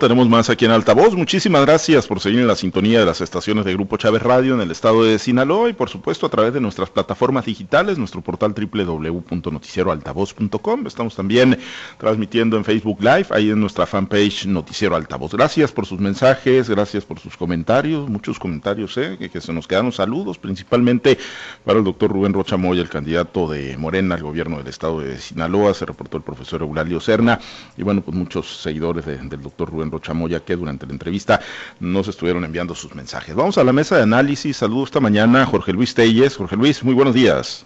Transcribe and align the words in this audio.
Tenemos 0.00 0.28
más 0.28 0.48
aquí 0.48 0.64
en 0.64 0.70
Altavoz. 0.70 1.16
Muchísimas 1.16 1.62
gracias 1.62 2.06
por 2.06 2.20
seguir 2.20 2.38
en 2.38 2.46
la 2.46 2.54
sintonía 2.54 3.00
de 3.00 3.04
las 3.04 3.20
estaciones 3.20 3.64
de 3.64 3.72
Grupo 3.72 3.96
Chávez 3.96 4.22
Radio 4.22 4.54
en 4.54 4.60
el 4.60 4.70
estado 4.70 5.02
de 5.02 5.18
Sinaloa 5.18 5.70
y 5.70 5.72
por 5.72 5.90
supuesto 5.90 6.24
a 6.24 6.28
través 6.28 6.54
de 6.54 6.60
nuestras 6.60 6.88
plataformas 6.88 7.46
digitales, 7.46 7.98
nuestro 7.98 8.20
portal 8.20 8.54
www.noticieroaltavoz.com. 8.54 10.86
Estamos 10.86 11.16
también 11.16 11.58
transmitiendo 11.98 12.56
en 12.56 12.64
Facebook 12.64 13.00
Live, 13.00 13.26
ahí 13.30 13.50
en 13.50 13.58
nuestra 13.58 13.86
fanpage 13.86 14.46
Noticiero 14.46 14.94
Altavoz. 14.94 15.32
Gracias 15.32 15.72
por 15.72 15.84
sus 15.84 15.98
mensajes, 15.98 16.70
gracias 16.70 17.04
por 17.04 17.18
sus 17.18 17.36
comentarios, 17.36 18.08
muchos 18.08 18.38
comentarios 18.38 18.96
eh, 18.98 19.18
que, 19.18 19.40
se 19.40 19.52
nos 19.52 19.66
quedaron 19.66 19.90
saludos, 19.90 20.38
principalmente 20.38 21.18
para 21.64 21.80
el 21.80 21.84
doctor 21.84 22.12
Rubén 22.12 22.34
Rocha 22.34 22.56
Moya, 22.56 22.82
el 22.82 22.88
candidato 22.88 23.48
de 23.48 23.76
Morena 23.76 24.14
al 24.14 24.22
gobierno 24.22 24.58
del 24.58 24.68
estado 24.68 25.00
de 25.00 25.18
Sinaloa. 25.18 25.74
Se 25.74 25.86
reportó 25.86 26.18
el 26.18 26.22
profesor 26.22 26.62
Eulalio 26.62 27.00
Serna 27.00 27.40
y 27.76 27.82
bueno, 27.82 28.00
pues 28.00 28.16
muchos 28.16 28.58
seguidores 28.58 29.04
de, 29.04 29.16
del 29.16 29.42
doctor 29.42 29.68
Rubén 29.68 29.87
Chamoya 29.98 30.40
que 30.40 30.56
durante 30.56 30.86
la 30.86 30.92
entrevista 30.92 31.40
nos 31.80 32.06
estuvieron 32.08 32.44
enviando 32.44 32.74
sus 32.74 32.94
mensajes. 32.94 33.34
Vamos 33.34 33.56
a 33.56 33.64
la 33.64 33.72
mesa 33.72 33.96
de 33.96 34.02
análisis. 34.02 34.58
Saludos 34.58 34.90
esta 34.90 35.00
mañana 35.00 35.46
Jorge 35.46 35.72
Luis 35.72 35.94
Telles. 35.94 36.36
Jorge 36.36 36.56
Luis, 36.56 36.84
muy 36.84 36.92
buenos 36.92 37.14
días. 37.14 37.64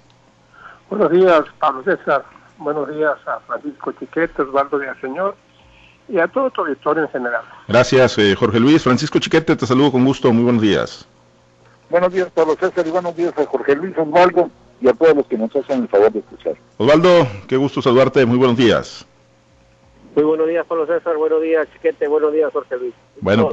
Buenos 0.88 1.10
días, 1.10 1.42
Pablo 1.58 1.82
César. 1.82 2.24
Buenos 2.58 2.88
días 2.88 3.16
a 3.27 3.40
Francisco 3.40 3.92
Chiquete, 3.98 4.42
Osvaldo 4.42 4.78
Señor 5.00 5.34
y 6.08 6.18
a 6.18 6.28
todo 6.28 6.50
tu 6.50 6.60
auditorio 6.60 7.04
en 7.04 7.08
general. 7.08 7.42
Gracias, 7.66 8.18
eh, 8.18 8.34
Jorge 8.38 8.60
Luis. 8.60 8.84
Francisco 8.84 9.18
Chiquete, 9.18 9.56
te 9.56 9.66
saludo 9.66 9.92
con 9.92 10.04
gusto. 10.04 10.32
Muy 10.32 10.44
buenos 10.44 10.62
días. 10.62 11.08
Buenos 11.91 12.12
días, 12.12 12.30
Pablo 12.34 12.56
César, 12.58 12.86
y 12.86 12.91
buenos 12.91 13.16
días 13.16 13.32
a 13.36 13.44
Jorge 13.46 13.77
Luis 13.77 13.96
Osvaldo 13.98 14.50
y 14.80 14.88
a 14.88 14.92
todos 14.92 15.16
los 15.16 15.27
que 15.27 15.38
nos 15.38 15.54
hacen 15.54 15.82
el 15.82 15.88
favor 15.88 16.12
de 16.12 16.20
escuchar. 16.20 16.54
Osvaldo, 16.78 17.27
qué 17.46 17.56
gusto 17.56 17.82
saludarte. 17.82 18.24
Muy 18.27 18.38
buenos 18.38 18.56
días. 18.56 19.06
Muy 20.14 20.24
buenos 20.24 20.46
días, 20.46 20.66
Pablo 20.66 20.86
César. 20.86 21.16
Buenos 21.16 21.40
días, 21.40 21.66
Chiquete. 21.72 22.06
Buenos 22.06 22.32
días, 22.34 22.52
Jorge 22.52 22.76
Luis. 22.76 22.94
Bueno, 23.20 23.50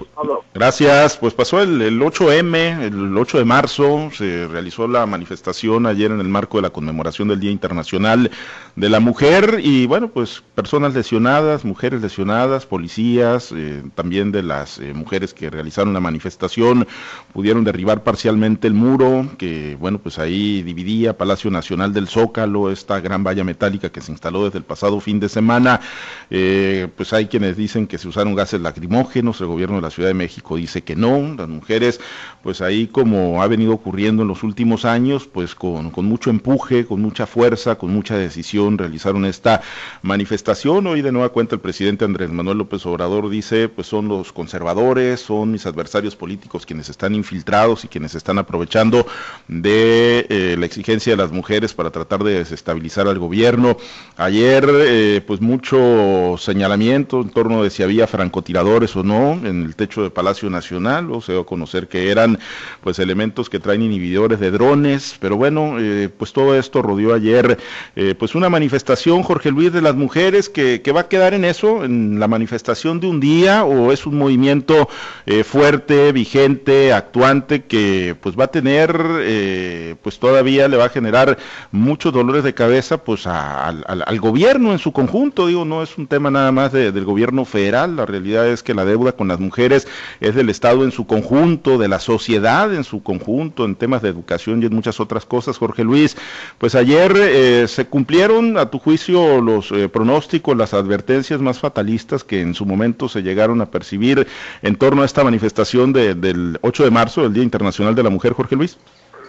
gracias. 0.54 1.18
Pues 1.18 1.34
pasó 1.34 1.62
el, 1.62 2.02
8M, 2.02 2.82
el 2.82 3.16
8 3.18 3.38
de 3.38 3.46
marzo, 3.46 4.10
se 4.12 4.48
realizó 4.48 4.88
la 4.88 5.06
manifestación 5.06 5.86
ayer 5.86 6.12
en 6.12 6.20
el 6.20 6.28
marco 6.28 6.58
de 6.58 6.64
la 6.64 6.70
conmemoración 6.72 7.28
del 7.28 7.40
Día 7.40 7.52
Internacional 7.52 8.32
de 8.76 8.90
la 8.90 9.00
Mujer 9.00 9.60
y 9.62 9.86
bueno, 9.86 10.10
pues 10.10 10.44
personas 10.56 10.96
lesionadas, 10.96 11.66
mujeres 11.66 12.02
lesionadas, 12.02 12.66
policías, 12.66 13.52
eh, 13.56 13.84
también 13.94 14.32
de 14.32 14.42
las 14.42 14.80
eh, 14.80 14.94
mujeres 14.94 15.34
que 15.34 15.50
realizaron 15.50 15.94
la 15.94 16.00
manifestación 16.00 16.88
pudieron 17.34 17.64
derribar 17.64 18.04
parcialmente 18.04 18.68
el 18.68 18.74
muro 18.74 19.28
que 19.38 19.78
bueno, 19.80 20.00
pues 20.00 20.18
ahí 20.18 20.64
dividía 20.64 21.18
Palacio 21.18 21.52
Nacional 21.52 21.94
del 21.94 22.08
Zócalo, 22.08 22.72
esta 22.72 23.00
gran 23.02 23.24
valla 23.24 23.44
metálica 23.44 23.90
que 23.90 24.02
se 24.02 24.12
instaló 24.12 24.46
desde 24.46 24.58
el 24.60 24.64
pasado 24.64 25.00
fin 25.00 25.20
de 25.20 25.30
semana. 25.30 25.82
Eh, 26.30 26.88
pues 26.96 27.14
hay 27.14 27.28
quienes 27.28 27.58
dicen 27.58 27.88
que 27.88 27.98
se 27.98 28.08
usaron 28.08 28.36
gases 28.36 28.62
lacrimógenos, 28.62 29.38
gobierno 29.50 29.76
de 29.76 29.82
la 29.82 29.90
Ciudad 29.90 30.10
de 30.10 30.14
México 30.14 30.56
dice 30.56 30.84
que 30.84 30.96
no, 30.96 31.36
las 31.38 31.48
mujeres, 31.48 32.00
pues 32.44 32.62
ahí 32.62 32.88
como 32.88 33.42
ha 33.42 33.48
venido 33.48 33.74
ocurriendo 33.74 34.22
en 34.22 34.28
los 34.30 34.44
últimos 34.44 34.86
años, 34.86 35.28
pues 35.28 35.56
con, 35.56 35.92
mucho 35.98 36.30
empuje, 36.30 36.86
con 36.86 37.02
mucha 37.02 37.26
fuerza, 37.26 37.76
con 37.76 37.92
mucha 37.92 38.18
decisión, 38.18 38.78
realizaron 38.78 39.26
esta 39.26 39.62
manifestación. 40.02 40.88
Hoy 40.88 41.02
de 41.02 41.12
nueva 41.12 41.30
cuenta 41.30 41.56
el 41.56 41.62
presidente 41.62 42.06
Andrés 42.06 42.30
Manuel 42.30 42.60
López 42.60 42.86
Obrador 42.86 43.30
dice, 43.30 43.68
pues 43.68 43.88
son 43.88 44.08
los 44.08 44.32
conservadores, 44.32 45.20
son 45.20 45.52
mis 45.52 45.66
adversarios 45.66 46.16
políticos 46.16 46.66
quienes 46.66 46.90
están 46.90 47.16
infiltrados 47.16 47.84
y 47.84 47.88
quienes 47.88 48.16
están 48.16 48.38
aprovechando 48.38 49.06
de 49.48 50.26
eh, 50.30 50.56
la 50.58 50.66
exigencia 50.66 51.14
de 51.14 51.18
las 51.18 51.32
mujeres 51.32 51.74
para 51.74 51.92
tratar 51.92 52.24
de 52.24 52.40
desestabilizar 52.40 53.08
al 53.08 53.20
gobierno. 53.20 53.78
Ayer, 54.18 54.70
eh, 54.70 55.22
pues 55.26 55.42
mucho 55.42 56.36
señalamiento 56.38 57.22
en 57.22 57.30
torno 57.30 57.64
de 57.64 57.70
si 57.70 57.84
había 57.84 58.08
francotiradores 58.08 58.96
o 58.96 59.04
no, 59.04 59.39
en 59.46 59.64
el 59.64 59.76
techo 59.76 60.04
de 60.04 60.10
Palacio 60.10 60.50
Nacional, 60.50 61.12
o 61.12 61.22
se 61.22 61.34
dio 61.34 61.42
a 61.42 61.46
conocer 61.46 61.88
que 61.88 62.12
eran 62.12 62.40
pues 62.82 63.00
elementos 63.00 63.50
que 63.50 63.60
traen 63.60 63.82
inhibidores 63.82 64.40
de 64.40 64.52
drones, 64.52 65.18
pero 65.20 65.38
bueno, 65.38 65.78
eh, 65.80 66.10
pues 66.16 66.34
todo 66.34 66.56
esto 66.56 66.82
rodeó 66.82 67.14
ayer 67.14 67.58
eh, 67.96 68.16
pues 68.18 68.36
una 68.36 68.50
manifestación, 68.50 69.24
Jorge 69.24 69.52
Luis, 69.52 69.72
de 69.72 69.82
las 69.82 69.96
mujeres 69.96 70.50
que, 70.50 70.82
que, 70.82 70.92
va 70.92 71.02
a 71.02 71.08
quedar 71.08 71.34
en 71.34 71.46
eso, 71.46 71.84
en 71.84 72.20
la 72.20 72.28
manifestación 72.28 73.00
de 73.00 73.08
un 73.08 73.20
día, 73.20 73.64
o 73.64 73.92
es 73.92 74.06
un 74.06 74.18
movimiento 74.18 74.90
eh, 75.26 75.44
fuerte, 75.44 76.12
vigente, 76.12 76.94
actuante, 76.94 77.64
que 77.64 78.16
pues 78.20 78.38
va 78.38 78.46
a 78.46 78.52
tener, 78.52 79.98
pues 80.02 80.20
todavía 80.20 80.68
le 80.68 80.78
va 80.78 80.86
a 80.86 80.90
generar 80.90 81.38
muchos 81.72 82.14
dolores 82.14 82.44
de 82.44 82.54
cabeza 82.54 83.04
pues 83.04 83.28
al, 83.28 83.84
al, 83.88 84.20
gobierno 84.20 84.72
en 84.72 84.80
su 84.80 84.92
conjunto, 84.92 85.48
digo, 85.48 85.66
no 85.66 85.84
es 85.84 85.98
un 85.98 86.08
tema 86.08 86.32
nada 86.32 86.52
más 86.52 86.72
del 86.72 87.06
gobierno 87.06 87.46
federal, 87.46 87.96
la 87.96 88.06
realidad 88.06 88.48
es 88.48 88.64
que 88.64 88.74
la 88.74 88.86
deuda 88.86 89.14
con 89.14 89.29
las 89.30 89.40
mujeres 89.40 89.88
es 90.20 90.36
del 90.36 90.50
Estado 90.50 90.84
en 90.84 90.92
su 90.92 91.08
conjunto, 91.08 91.78
de 91.78 91.88
la 91.88 92.00
sociedad 92.00 92.74
en 92.74 92.84
su 92.84 93.02
conjunto, 93.04 93.66
en 93.66 93.76
temas 93.76 94.02
de 94.02 94.10
educación 94.10 94.62
y 94.62 94.66
en 94.66 94.76
muchas 94.76 95.00
otras 95.00 95.26
cosas. 95.26 95.58
Jorge 95.58 95.84
Luis, 95.84 96.18
pues 96.58 96.76
ayer 96.76 97.14
eh, 97.16 97.68
se 97.68 97.86
cumplieron, 97.86 98.58
a 98.58 98.70
tu 98.70 98.80
juicio, 98.80 99.42
los 99.42 99.72
eh, 99.72 99.90
pronósticos, 99.90 100.58
las 100.58 100.74
advertencias 100.74 101.40
más 101.40 101.60
fatalistas 101.60 102.24
que 102.24 102.42
en 102.42 102.54
su 102.54 102.66
momento 102.66 103.10
se 103.10 103.22
llegaron 103.22 103.62
a 103.62 103.72
percibir 103.72 104.28
en 104.62 104.76
torno 104.76 105.02
a 105.02 105.06
esta 105.06 105.24
manifestación 105.24 105.94
del 105.94 106.58
8 106.62 106.84
de 106.84 106.92
marzo, 106.92 107.26
el 107.26 107.34
Día 107.34 107.44
Internacional 107.44 107.96
de 107.96 108.04
la 108.04 108.10
Mujer, 108.10 108.34
Jorge 108.34 108.56
Luis. 108.56 108.78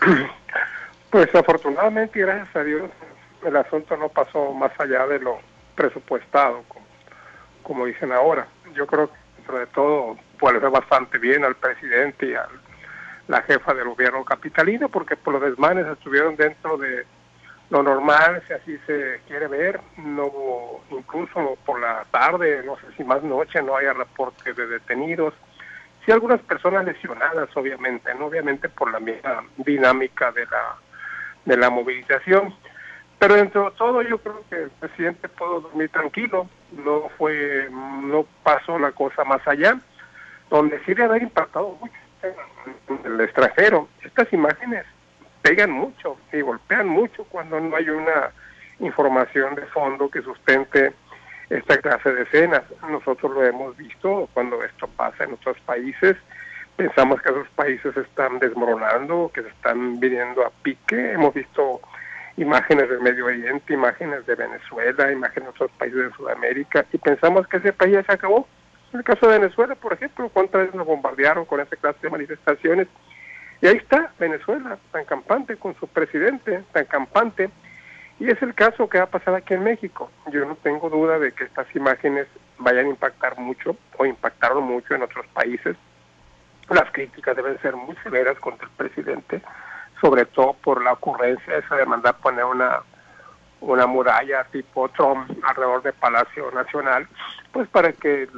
Pues 1.11 1.35
afortunadamente, 1.35 2.21
gracias 2.21 2.55
a 2.55 2.63
Dios, 2.63 2.89
el 3.45 3.57
asunto 3.57 3.97
no 3.97 4.09
pasó 4.11 4.53
más 4.53 4.71
allá 4.79 5.09
de 5.09 5.19
lo 5.19 5.41
presupuestado, 5.75 6.63
como, 6.69 6.87
como 7.65 7.87
dicen 7.87 8.13
ahora. 8.13 8.47
Yo 8.75 8.87
creo 8.87 9.09
que 9.09 9.20
de 9.59 9.67
todo 9.67 10.17
pues 10.39 10.61
bastante 10.61 11.19
bien 11.19 11.45
al 11.45 11.57
presidente 11.57 12.27
y 12.27 12.35
a 12.35 12.47
la 13.29 13.43
jefa 13.43 13.75
del 13.75 13.89
gobierno 13.89 14.25
capitalino 14.25 14.89
porque 14.89 15.17
por 15.17 15.35
los 15.35 15.43
desmanes 15.43 15.87
estuvieron 15.87 16.37
dentro 16.37 16.77
de 16.77 17.05
lo 17.71 17.85
normal, 17.85 18.43
si 18.49 18.53
así 18.53 18.79
se 18.87 19.21
quiere 19.29 19.47
ver, 19.47 19.81
no 19.97 20.31
incluso 20.91 21.57
por 21.65 21.81
la 21.81 22.05
tarde, 22.11 22.63
no 22.65 22.77
sé 22.77 22.87
si 22.97 23.05
más 23.05 23.23
noche, 23.23 23.63
no 23.63 23.77
haya 23.77 23.93
reportes 23.93 24.57
de 24.57 24.67
detenidos, 24.67 25.35
sí 26.05 26.11
algunas 26.11 26.41
personas 26.41 26.85
lesionadas, 26.85 27.49
obviamente, 27.57 28.13
no 28.17 28.27
obviamente 28.27 28.69
por 28.69 28.91
la 28.91 28.99
misma 28.99 29.45
dinámica 29.57 30.33
de 30.33 30.47
la 30.47 30.77
de 31.45 31.57
la 31.57 31.71
movilización, 31.71 32.55
pero 33.19 33.35
dentro 33.35 33.71
de 33.71 33.77
todo 33.77 34.03
yo 34.03 34.19
creo 34.19 34.43
que 34.51 34.57
el 34.65 34.71
presidente 34.71 35.29
pudo 35.29 35.61
dormir 35.61 35.89
tranquilo, 35.91 36.49
no 36.73 37.09
fue, 37.17 37.69
no 37.71 38.27
pasó 38.43 38.79
la 38.79 38.93
cosa 38.93 39.25
más 39.25 39.47
allá, 39.47 39.79
donde 40.49 40.81
sí 40.85 40.95
le 40.95 41.05
haber 41.05 41.23
impactado 41.23 41.77
mucho 41.81 41.95
en 42.23 43.13
el 43.13 43.21
extranjero. 43.21 43.89
Estas 44.03 44.33
imágenes 44.33 44.85
pegan 45.43 45.71
mucho 45.71 46.17
y 46.33 46.41
golpean 46.41 46.89
mucho 46.89 47.25
cuando 47.25 47.61
no 47.61 47.77
hay 47.77 47.89
una 47.89 48.31
información 48.81 49.55
de 49.55 49.67
fondo 49.67 50.11
que 50.11 50.23
sustente 50.23 50.93
esta 51.49 51.79
clase 51.79 52.13
de 52.13 52.23
escenas. 52.23 52.63
Nosotros 52.89 53.33
lo 53.33 53.45
hemos 53.45 53.77
visto 53.77 54.29
cuando 54.33 54.63
esto 54.63 54.89
pasa 54.89 55.25
en 55.25 55.35
otros 55.35 55.59
países. 55.61 56.17
Pensamos 56.77 57.21
que 57.21 57.31
esos 57.31 57.49
países 57.51 57.97
están 57.97 58.39
desmoronando, 58.39 59.31
que 59.35 59.43
se 59.43 59.49
están 59.49 60.01
viniendo 60.01 60.45
a 60.45 60.51
pique. 60.51 61.13
Hemos 61.13 61.35
visto 61.35 61.81
imágenes 62.41 62.89
del 62.89 63.01
Medio 63.01 63.27
Oriente, 63.27 63.75
imágenes 63.75 64.25
de 64.27 64.35
Venezuela, 64.35 65.13
imágenes 65.13 65.45
de 65.45 65.51
otros 65.51 65.71
países 65.73 66.05
de 66.05 66.13
Sudamérica, 66.13 66.87
y 66.93 66.99
pensamos 66.99 67.47
que 67.47 67.59
ese 67.59 67.73
país 67.73 67.95
ya 67.95 68.03
se 68.03 68.13
acabó. 68.13 68.49
En 68.93 68.99
el 68.99 69.05
caso 69.05 69.29
de 69.29 69.39
Venezuela, 69.39 69.75
por 69.75 69.93
ejemplo, 69.93 70.29
cuántas 70.31 70.63
veces 70.63 70.75
nos 70.75 70.87
bombardearon 70.87 71.45
con 71.45 71.61
esa 71.61 71.77
clase 71.77 71.99
de 72.03 72.11
manifestaciones. 72.11 72.89
Y 73.61 73.67
ahí 73.67 73.77
está 73.77 74.13
Venezuela, 74.19 74.79
tan 74.91 75.05
campante, 75.05 75.57
con 75.57 75.75
su 75.79 75.87
presidente, 75.87 76.65
tan 76.73 76.87
campante. 76.87 77.51
Y 78.19 78.31
es 78.31 78.41
el 78.43 78.55
caso 78.55 78.89
que 78.89 78.99
va 78.99 79.05
a 79.05 79.11
pasar 79.11 79.35
aquí 79.35 79.55
en 79.55 79.63
México. 79.63 80.11
Yo 80.33 80.45
no 80.47 80.57
tengo 80.57 80.89
duda 80.89 81.19
de 81.19 81.33
que 81.33 81.45
estas 81.45 81.67
imágenes 81.77 82.27
vayan 82.59 82.87
a 82.87 82.91
impactar 82.91 83.39
mucho 83.39 83.77
o 83.99 84.07
impactaron 84.07 84.65
mucho 84.65 84.95
en 84.95 85.03
otros 85.03 85.27
países. 85.29 85.77
Las 86.71 86.91
críticas 86.91 87.37
deben 87.37 87.61
ser 87.61 87.77
muy 87.77 87.97
severas 88.03 88.39
contra 88.41 88.67
el 88.67 88.73
presidente 88.73 89.43
sobre 90.01 90.25
todo 90.27 90.55
por 90.55 90.83
la 90.83 90.93
ocurrencia 90.93 91.57
esa 91.57 91.77
de 91.77 91.87
mandar 91.87 92.17
poner 92.17 92.45
una 92.45 92.81
una 93.61 93.87
muralla 93.87 94.45
tipo 94.45 94.89
Trump 94.91 95.31
alrededor 95.43 95.83
del 95.83 95.93
Palacio 95.95 96.51
Nacional, 96.51 97.07
pues 97.53 97.69
para 97.69 97.93
que 97.93 98.29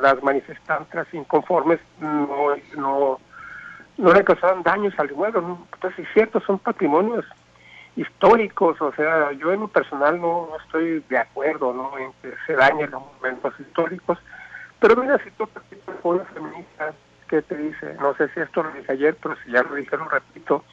las 0.00 0.22
manifestantes 0.22 1.06
inconformes 1.12 1.80
no, 2.00 2.54
no, 2.76 3.18
no 3.96 4.12
le 4.12 4.24
causaran 4.24 4.62
daños 4.62 4.94
al 4.98 5.10
inmueble. 5.10 5.40
Entonces, 5.72 6.06
es 6.06 6.12
cierto, 6.14 6.40
son 6.40 6.58
patrimonios 6.58 7.24
históricos, 7.96 8.80
o 8.80 8.92
sea, 8.92 9.32
yo 9.32 9.52
en 9.52 9.60
lo 9.60 9.68
personal 9.68 10.20
no, 10.20 10.48
estoy 10.64 11.04
de 11.08 11.18
acuerdo 11.18 11.72
¿no? 11.72 11.98
en 11.98 12.12
que 12.22 12.32
se 12.46 12.54
dañen 12.54 12.92
los 12.92 13.02
monumentos 13.02 13.58
históricos, 13.58 14.18
pero 14.78 14.94
mira, 14.94 15.18
si 15.24 15.30
tú 15.32 15.48
una 16.04 16.24
feminista 16.26 16.92
que 17.28 17.42
te 17.42 17.56
dice, 17.56 17.96
no 18.00 18.14
sé 18.14 18.28
si 18.28 18.40
esto 18.40 18.62
lo 18.62 18.70
dije 18.70 18.92
ayer, 18.92 19.16
pero 19.20 19.34
si 19.44 19.50
ya 19.50 19.64
lo 19.64 19.74
dije, 19.74 19.96
lo 19.96 20.08
repito, 20.08 20.64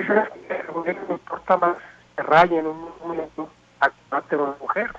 el 0.00 0.66
gobierno 0.72 1.06
importa 1.10 1.56
más 1.56 1.76
que 2.16 2.22
rayen 2.22 2.66
un 2.66 2.90
momento 3.02 3.50
a 3.80 4.20
de 4.20 4.36
una 4.36 4.54
mujer. 4.60 4.90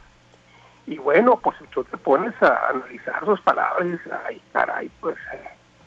Y 0.86 0.98
bueno, 0.98 1.38
pues 1.38 1.58
tú 1.72 1.84
te 1.84 1.98
pones 1.98 2.34
a 2.42 2.70
analizar 2.70 3.26
sus 3.26 3.42
palabras 3.42 3.86
y 3.86 3.92
dices, 3.92 4.14
ay, 4.26 4.42
caray, 4.54 4.90
pues 5.02 5.18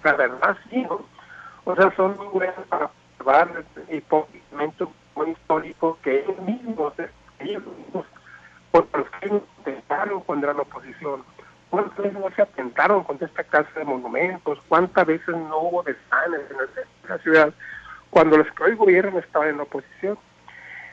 la 0.04 0.12
verdad 0.14 0.56
sí, 0.68 0.82
¿no? 0.82 1.00
O 1.64 1.74
sea, 1.74 1.94
son 1.96 2.16
muy 2.16 2.26
buenas 2.26 2.56
para 2.68 2.86
observar 2.86 3.64
el 3.88 4.04
muy 5.14 5.30
histórico 5.30 5.98
que 6.02 6.20
ellos 6.20 6.38
mismos, 6.40 6.92
ellos 7.38 7.62
mismos, 7.78 8.06
por 8.70 8.86
los 8.92 9.08
que 9.20 9.28
intentaron 9.28 10.20
contra 10.22 10.52
la 10.52 10.62
oposición. 10.62 11.24
¿Cuántas 11.70 11.96
veces 11.98 12.18
no 12.18 12.30
se 12.34 12.42
atentaron 12.42 13.04
contra 13.04 13.26
esta 13.26 13.44
clase 13.44 13.78
de 13.78 13.84
monumentos? 13.84 14.58
¿Cuántas 14.68 15.06
veces 15.06 15.36
no 15.36 15.58
hubo 15.58 15.82
desmanes 15.82 16.40
en 16.50 17.08
la 17.08 17.18
ciudad 17.18 17.54
cuando 18.10 18.36
los 18.36 18.50
que 18.52 18.64
hoy 18.64 18.74
gobiernan 18.74 19.16
estaban 19.18 19.48
en 19.48 19.56
la 19.58 19.62
oposición? 19.64 20.18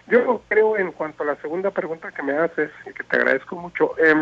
Yo 0.07 0.41
creo, 0.47 0.77
en 0.77 0.91
cuanto 0.93 1.23
a 1.23 1.25
la 1.25 1.35
segunda 1.37 1.71
pregunta 1.71 2.11
que 2.11 2.23
me 2.23 2.37
haces, 2.37 2.71
y 2.85 2.93
que 2.93 3.03
te 3.03 3.17
agradezco 3.17 3.57
mucho, 3.57 3.93
eh, 3.97 4.15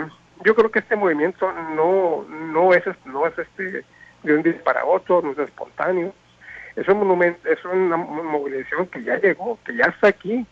yo 0.43 0.55
creo 0.55 0.71
que 0.71 0.79
este 0.79 0.95
movimiento 0.95 1.51
no 1.75 2.23
no 2.27 2.73
es 2.73 2.83
no 3.05 3.27
es 3.27 3.37
este 3.37 3.85
de 4.23 4.35
un 4.35 4.43
día 4.43 4.59
para 4.63 4.85
otro, 4.85 5.21
no 5.21 5.31
es 5.31 5.37
espontáneo. 5.37 6.13
Es 6.75 6.87
un 6.89 6.97
monumento, 6.99 7.47
es 7.47 7.63
una 7.63 7.95
movilización 7.95 8.87
que 8.87 9.03
ya 9.03 9.17
llegó, 9.17 9.57
que 9.63 9.75
ya 9.75 9.85
está 9.85 10.07
aquí, 10.07 10.45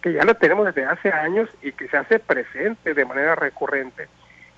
que 0.00 0.12
ya 0.12 0.24
la 0.24 0.34
tenemos 0.34 0.64
desde 0.64 0.86
hace 0.86 1.10
años 1.10 1.50
y 1.60 1.72
que 1.72 1.88
se 1.88 1.96
hace 1.96 2.18
presente 2.18 2.94
de 2.94 3.04
manera 3.04 3.34
recurrente. 3.34 4.08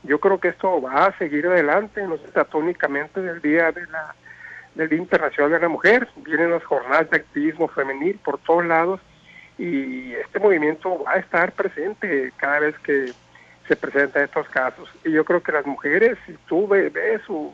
Yo 0.03 0.21
creo 0.21 0.39
que 0.39 0.49
esto 0.49 0.81
va 0.81 1.07
a 1.07 1.19
seguir 1.19 1.47
adelante, 1.47 2.07
no 2.07 2.17
se 2.19 2.29
trata 2.29 2.59
únicamente 2.59 3.21
del 3.21 3.41
día 3.43 3.73
de 3.73 3.87
la 3.87 4.15
del 4.75 4.89
Día 4.89 4.99
Internacional 4.99 5.53
de 5.53 5.61
la 5.61 5.69
Mujer, 5.69 6.09
vienen 6.17 6.51
las 6.51 6.65
jornadas 6.65 7.11
de 7.11 7.19
activismo 7.19 7.69
femenil 7.69 8.19
por 8.25 8.39
todos 8.39 8.65
lados 8.65 9.01
y 9.59 10.15
este 10.15 10.39
movimiento 10.39 11.03
va 11.05 11.13
a 11.13 11.19
estar 11.19 11.53
presente 11.53 12.33
cada 12.37 12.61
vez 12.61 12.79
que 12.79 13.13
se 13.69 13.77
presentan 13.77 14.25
estos 14.25 14.49
casos. 14.49 14.89
Y 15.05 15.13
yo 15.13 15.25
creo 15.25 15.43
que 15.43 15.53
las 15.53 15.67
mujeres, 15.67 16.19
si 16.27 16.33
tú 16.47 16.69
su, 17.27 17.53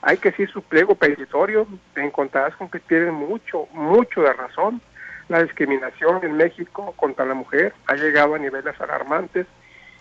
hay 0.00 0.16
que 0.16 0.30
decir 0.30 0.50
su 0.50 0.62
pliego 0.62 0.94
petitorio, 0.94 1.66
te 1.94 2.02
encontrarás 2.02 2.56
con 2.56 2.70
que 2.70 2.80
tienen 2.80 3.14
mucho, 3.14 3.68
mucho 3.72 4.22
de 4.22 4.32
razón. 4.32 4.80
La 5.28 5.42
discriminación 5.42 6.24
en 6.24 6.36
México 6.36 6.94
contra 6.96 7.24
la 7.24 7.34
mujer 7.34 7.74
ha 7.86 7.94
llegado 7.94 8.34
a 8.34 8.38
niveles 8.38 8.80
alarmantes 8.80 9.46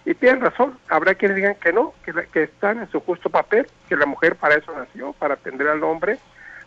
y 0.06 0.14
tienen 0.14 0.42
razón. 0.42 0.80
Habrá 0.88 1.16
quienes 1.16 1.36
digan 1.36 1.56
que 1.56 1.74
no, 1.74 1.94
que, 2.06 2.14
que 2.32 2.44
están 2.44 2.80
en 2.80 2.90
su 2.90 3.02
justo 3.02 3.30
papel, 3.30 3.68
que 3.90 3.96
la 3.96 4.06
mujer 4.06 4.36
para 4.36 4.56
eso 4.56 4.74
nació, 4.76 5.14
para 5.14 5.34
atender 5.34 5.68
al 5.68 5.84
hombre 5.84 6.18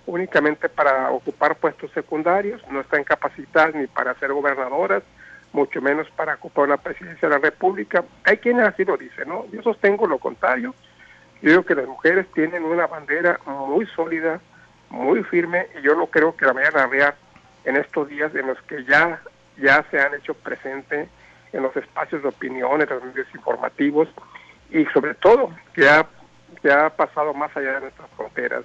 únicamente 0.07 0.69
para 0.69 1.11
ocupar 1.11 1.57
puestos 1.57 1.91
secundarios, 1.93 2.63
no 2.71 2.81
están 2.81 3.05
capacitadas 3.05 3.75
ni 3.75 3.87
para 3.87 4.15
ser 4.15 4.33
gobernadoras, 4.33 5.03
mucho 5.53 5.81
menos 5.81 6.09
para 6.11 6.35
ocupar 6.35 6.69
la 6.69 6.77
presidencia 6.77 7.29
de 7.29 7.35
la 7.35 7.41
República. 7.41 8.05
Hay 8.25 8.39
quienes 8.39 8.67
así 8.67 8.85
lo 8.85 8.97
dicen, 8.97 9.29
¿no? 9.29 9.47
Yo 9.53 9.63
sostengo 9.63 10.07
lo 10.07 10.19
contrario. 10.19 10.75
Yo 11.41 11.51
digo 11.51 11.65
que 11.65 11.75
las 11.75 11.87
mujeres 11.87 12.27
tienen 12.35 12.65
una 12.65 12.87
bandera 12.87 13.39
muy 13.47 13.87
sólida, 13.87 14.41
muy 14.91 15.23
firme, 15.25 15.69
y 15.79 15.83
yo 15.83 15.95
no 15.95 16.07
creo 16.07 16.37
que 16.37 16.47
la 16.47 16.53
vayan 16.53 16.77
a 16.77 16.85
arriar 16.85 17.17
en 17.65 17.77
estos 17.77 18.09
días 18.09 18.35
en 18.35 18.47
los 18.49 18.61
que 18.63 18.85
ya, 18.85 19.21
ya 19.59 19.85
se 19.91 20.01
han 20.01 20.15
hecho 20.15 20.35
presente 20.35 21.09
en 21.53 21.63
los 21.63 21.75
espacios 21.77 22.23
de 22.23 22.29
opinión, 22.29 22.83
en 22.83 22.89
los 22.89 23.05
medios 23.05 23.29
informativos, 23.35 24.09
y 24.71 24.85
sobre 24.87 25.15
todo 25.15 25.51
que 25.73 25.89
ha, 25.89 26.07
que 26.63 26.73
ha 26.73 26.91
pasado 26.91 27.33
más 27.33 27.57
allá 27.57 27.75
de 27.75 27.81
nuestras 27.83 28.11
fronteras. 28.17 28.65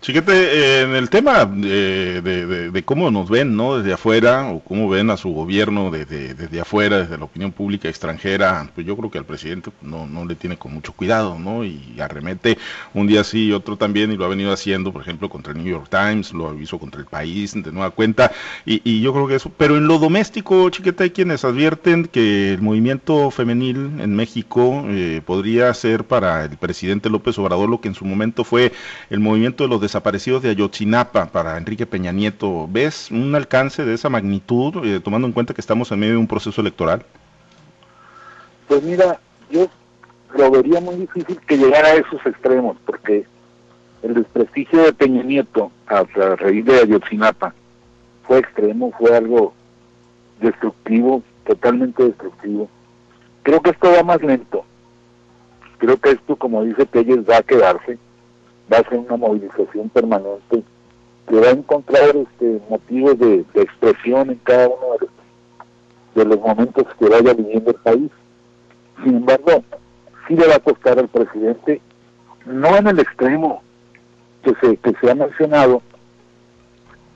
Chiquete, 0.00 0.32
eh, 0.32 0.82
en 0.82 0.94
el 0.94 1.08
tema 1.08 1.46
de, 1.46 2.82
cómo 2.84 3.10
nos 3.10 3.30
ven, 3.30 3.56
¿no? 3.56 3.78
Desde 3.78 3.94
afuera, 3.94 4.50
o 4.50 4.60
cómo 4.60 4.88
ven 4.88 5.10
a 5.10 5.16
su 5.16 5.30
gobierno 5.30 5.90
desde, 5.90 6.34
desde 6.34 6.60
afuera, 6.60 6.98
desde 6.98 7.16
la 7.16 7.24
opinión 7.24 7.52
pública 7.52 7.88
extranjera, 7.88 8.68
pues 8.74 8.86
yo 8.86 8.96
creo 8.96 9.10
que 9.10 9.16
al 9.16 9.24
presidente 9.24 9.70
no, 9.80 10.06
no 10.06 10.26
le 10.26 10.34
tiene 10.34 10.58
con 10.58 10.74
mucho 10.74 10.92
cuidado, 10.92 11.38
¿no? 11.38 11.64
Y 11.64 11.96
arremete 12.00 12.58
un 12.92 13.06
día 13.06 13.24
sí 13.24 13.46
y 13.46 13.52
otro 13.52 13.78
también, 13.78 14.12
y 14.12 14.16
lo 14.16 14.26
ha 14.26 14.28
venido 14.28 14.52
haciendo, 14.52 14.92
por 14.92 15.00
ejemplo, 15.00 15.30
contra 15.30 15.52
el 15.52 15.58
New 15.58 15.72
York 15.72 15.88
Times, 15.88 16.32
lo 16.34 16.54
hizo 16.60 16.78
contra 16.78 17.00
el 17.00 17.06
país, 17.06 17.54
de 17.54 17.72
nueva 17.72 17.90
cuenta, 17.90 18.30
y, 18.66 18.82
y 18.84 19.00
yo 19.00 19.14
creo 19.14 19.26
que 19.26 19.36
eso, 19.36 19.50
pero 19.56 19.78
en 19.78 19.86
lo 19.86 19.98
doméstico, 19.98 20.68
Chiquete, 20.68 21.04
hay 21.04 21.10
quienes 21.10 21.44
advierten 21.44 22.04
que 22.06 22.52
el 22.52 22.60
movimiento 22.60 23.30
femenil 23.30 24.00
en 24.00 24.14
México 24.14 24.84
eh, 24.88 25.22
podría 25.24 25.72
ser 25.72 26.04
para 26.04 26.44
el 26.44 26.58
presidente 26.58 27.08
López 27.08 27.38
Obrador 27.38 27.70
lo 27.70 27.80
que 27.80 27.88
en 27.88 27.94
su 27.94 28.04
momento 28.04 28.44
fue 28.44 28.73
el 29.10 29.20
movimiento 29.20 29.64
de 29.64 29.70
los 29.70 29.80
desaparecidos 29.80 30.42
de 30.42 30.50
Ayotzinapa 30.50 31.26
para 31.26 31.56
Enrique 31.56 31.86
Peña 31.86 32.12
Nieto. 32.12 32.68
¿Ves 32.70 33.10
un 33.10 33.34
alcance 33.34 33.84
de 33.84 33.94
esa 33.94 34.08
magnitud, 34.08 34.84
eh, 34.84 35.00
tomando 35.00 35.26
en 35.26 35.32
cuenta 35.32 35.54
que 35.54 35.60
estamos 35.60 35.90
en 35.92 36.00
medio 36.00 36.14
de 36.14 36.18
un 36.18 36.26
proceso 36.26 36.60
electoral? 36.60 37.04
Pues 38.68 38.82
mira, 38.82 39.20
yo 39.50 39.68
lo 40.36 40.50
vería 40.50 40.80
muy 40.80 40.96
difícil 40.96 41.38
que 41.46 41.56
llegara 41.56 41.88
a 41.88 41.94
esos 41.94 42.24
extremos, 42.26 42.76
porque 42.84 43.26
el 44.02 44.14
desprestigio 44.14 44.82
de 44.82 44.92
Peña 44.92 45.22
Nieto 45.22 45.70
a 45.86 46.04
raíz 46.36 46.64
de 46.64 46.80
Ayotzinapa 46.80 47.54
fue 48.26 48.38
extremo, 48.38 48.92
fue 48.98 49.16
algo 49.16 49.54
destructivo, 50.40 51.22
totalmente 51.46 52.04
destructivo. 52.04 52.68
Creo 53.42 53.60
que 53.60 53.70
esto 53.70 53.92
va 53.92 54.02
más 54.02 54.22
lento. 54.22 54.64
Creo 55.78 55.98
que 55.98 56.10
esto, 56.10 56.36
como 56.36 56.64
dice 56.64 56.86
Pérez, 56.86 57.28
va 57.28 57.38
a 57.38 57.42
quedarse 57.42 57.98
va 58.72 58.78
a 58.78 58.88
ser 58.88 58.98
una 58.98 59.16
movilización 59.16 59.88
permanente 59.88 60.62
que 61.28 61.40
va 61.40 61.48
a 61.48 61.50
encontrar 61.50 62.16
este 62.16 62.60
motivos 62.68 63.18
de, 63.18 63.44
expresión 63.54 64.30
en 64.30 64.38
cada 64.44 64.68
uno 64.68 64.96
de 66.14 66.24
los, 66.24 66.40
momentos 66.40 66.84
que 66.98 67.08
vaya 67.08 67.32
viviendo 67.34 67.70
el 67.70 67.76
país. 67.76 68.10
Sin 69.02 69.16
embargo, 69.16 69.64
sí 70.28 70.36
le 70.36 70.46
va 70.46 70.56
a 70.56 70.60
costar 70.60 70.98
al 70.98 71.08
presidente, 71.08 71.80
no 72.46 72.76
en 72.76 72.86
el 72.86 73.00
extremo 73.00 73.62
que 74.42 74.54
se, 74.60 74.76
que 74.76 74.92
se 75.00 75.10
ha 75.10 75.14
mencionado, 75.14 75.82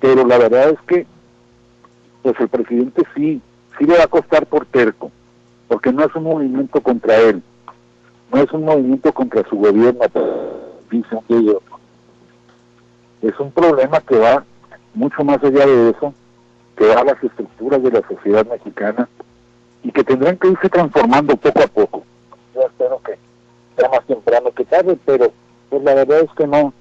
pero 0.00 0.26
la 0.26 0.38
verdad 0.38 0.70
es 0.70 0.80
que 0.86 1.06
pues 2.22 2.34
el 2.40 2.48
presidente 2.48 3.02
sí, 3.14 3.40
sí 3.78 3.84
le 3.84 3.96
va 3.96 4.04
a 4.04 4.08
costar 4.08 4.46
por 4.46 4.66
terco, 4.66 5.10
porque 5.68 5.92
no 5.92 6.04
es 6.04 6.14
un 6.14 6.24
movimiento 6.24 6.80
contra 6.80 7.16
él, 7.16 7.42
no 8.32 8.40
es 8.40 8.50
un 8.52 8.64
movimiento 8.64 9.12
contra 9.12 9.48
su 9.48 9.56
gobierno, 9.56 10.00
Es 13.22 13.40
un 13.40 13.50
problema 13.50 14.00
que 14.00 14.16
va 14.16 14.44
mucho 14.94 15.24
más 15.24 15.42
allá 15.42 15.66
de 15.66 15.90
eso, 15.90 16.14
que 16.76 16.86
va 16.86 17.00
a 17.00 17.04
las 17.04 17.22
estructuras 17.22 17.82
de 17.82 17.90
la 17.90 18.08
sociedad 18.08 18.46
mexicana 18.46 19.08
y 19.82 19.90
que 19.90 20.04
tendrán 20.04 20.36
que 20.38 20.48
irse 20.48 20.68
transformando 20.68 21.36
poco 21.36 21.62
a 21.62 21.66
poco. 21.66 22.04
Yo 22.54 22.62
espero 22.62 23.00
que 23.04 23.18
sea 23.76 23.88
más 23.88 24.04
temprano 24.06 24.50
que 24.52 24.64
tarde, 24.64 24.98
pero 25.04 25.32
pues 25.68 25.82
la 25.82 25.94
verdad 25.94 26.20
es 26.20 26.30
que 26.36 26.46
no 26.46 26.72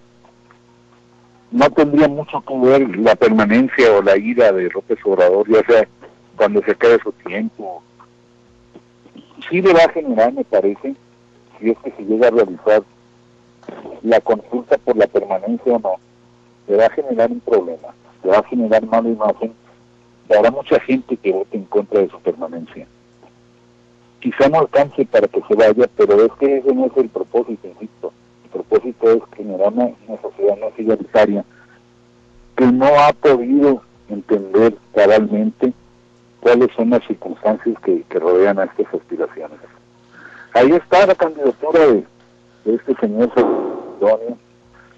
no 1.49 1.69
tendría 1.71 2.07
mucho 2.07 2.42
que 2.42 2.57
ver 2.57 2.97
la 2.97 3.16
permanencia 3.16 3.94
o 3.94 4.02
la 4.02 4.18
ira 4.18 4.52
de 4.52 4.69
López 4.69 4.99
Obrador, 5.06 5.47
ya 5.49 5.64
sea 5.66 5.87
cuando 6.35 6.61
se 6.64 6.71
acabe 6.71 6.99
su 7.02 7.11
tiempo. 7.14 7.81
Sí 9.49 9.61
le 9.61 9.73
va 9.73 9.83
a 9.85 9.90
generar, 9.90 10.33
me 10.33 10.44
parece, 10.44 10.95
si 11.59 11.69
es 11.69 11.78
que 11.80 11.92
se 11.92 12.04
llega 12.04 12.28
a 12.28 12.31
realizar 12.31 12.83
la 14.04 14.21
consulta 14.21 14.78
por 14.78 14.95
la 14.95 15.07
permanencia 15.07 15.74
o 15.74 15.80
no, 15.80 15.95
le 16.68 16.78
va 16.78 16.86
a 16.86 16.90
generar 16.90 17.31
un 17.31 17.40
problema, 17.40 17.90
le 18.24 18.31
va 18.31 18.40
a 18.40 18.44
generar 18.44 18.86
mala 18.86 19.09
imagen, 19.09 19.54
y 20.30 20.33
habrá 20.33 20.52
mucha 20.52 20.80
gente 20.81 21.18
que 21.18 21.31
vote 21.31 21.57
en 21.57 21.66
contra 21.66 22.02
de 22.02 22.09
su 22.09 22.19
permanencia. 22.19 22.88
Quizá 24.19 24.50
no 24.50 24.59
alcance 24.59 25.06
para 25.06 25.28
que 25.28 25.42
se 25.47 25.56
vaya, 25.56 25.88
pero 25.95 26.26
es 26.26 26.31
que 26.40 26.57
ese 26.57 26.74
no 26.74 26.88
es 26.88 26.97
el 26.97 27.09
propósito, 27.09 27.68
insisto. 27.68 28.12
El 28.44 28.50
propósito 28.50 29.12
es 29.12 29.21
generar 29.36 29.71
una, 29.74 29.92
sociedad 30.21 30.57
más 30.57 30.78
igualitaria 30.78 31.45
que 32.56 32.66
no 32.66 32.88
ha 32.88 33.14
podido 33.14 33.83
entender 34.09 34.76
cabalmente 34.94 35.71
cuáles 36.40 36.69
son 36.76 36.90
las 36.90 37.06
circunstancias 37.06 37.76
que, 37.83 38.04
que 38.09 38.19
rodean 38.19 38.57
a 38.59 38.64
estas 38.64 38.92
aspiraciones. 38.94 39.59
Ahí 40.54 40.71
está 40.71 41.06
la 41.06 41.14
candidatura 41.14 41.86
de 41.88 42.04
este 42.66 42.95
señor 42.95 43.31
Sidonio. 43.35 44.37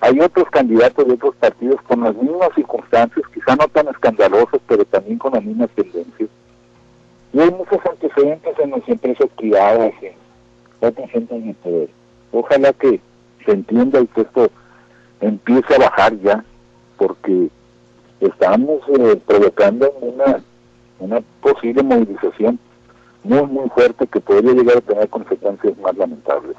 Hay 0.02 0.20
otros 0.22 0.50
candidatos 0.50 1.08
de 1.08 1.14
otros 1.14 1.36
partidos 1.36 1.82
con 1.84 2.04
las 2.04 2.16
mismas 2.16 2.50
circunstancias, 2.56 3.26
quizá 3.34 3.56
no 3.56 3.68
tan 3.68 3.88
escandalosos, 3.90 4.62
pero 4.68 4.86
también 4.86 5.18
con 5.18 5.34
las 5.34 5.44
mismas 5.44 5.70
tendencias. 5.72 6.30
Y 7.34 7.40
hay 7.40 7.52
muchos 7.52 7.80
antecedentes 7.86 8.58
en 8.60 8.72
las 8.72 8.88
empresas 8.88 9.30
privadas, 9.38 9.94
en 10.02 10.14
otras 10.80 11.10
gente 11.12 11.36
en 11.36 11.50
el 11.50 11.56
poder. 11.56 11.90
Ojalá 12.32 12.74
que 12.74 13.02
se 13.46 13.52
entienda 13.52 14.00
y 14.00 14.08
que 14.08 14.22
esto 14.22 14.50
empiece 15.22 15.76
a 15.76 15.80
bajar 15.80 16.18
ya, 16.20 16.44
porque 16.98 17.50
estamos 18.22 18.82
eh, 18.98 19.22
provocando 19.26 19.92
una, 20.02 20.42
una 21.00 21.22
posible 21.42 21.84
movilización 21.84 22.60
muy, 23.24 23.46
muy 23.48 23.70
fuerte 23.70 24.08
que 24.08 24.20
podría 24.20 24.54
llegar 24.54 24.78
a 24.78 24.82
tener 24.82 25.10
consecuencias 25.10 25.78
más 25.78 25.96
lamentables. 25.98 26.56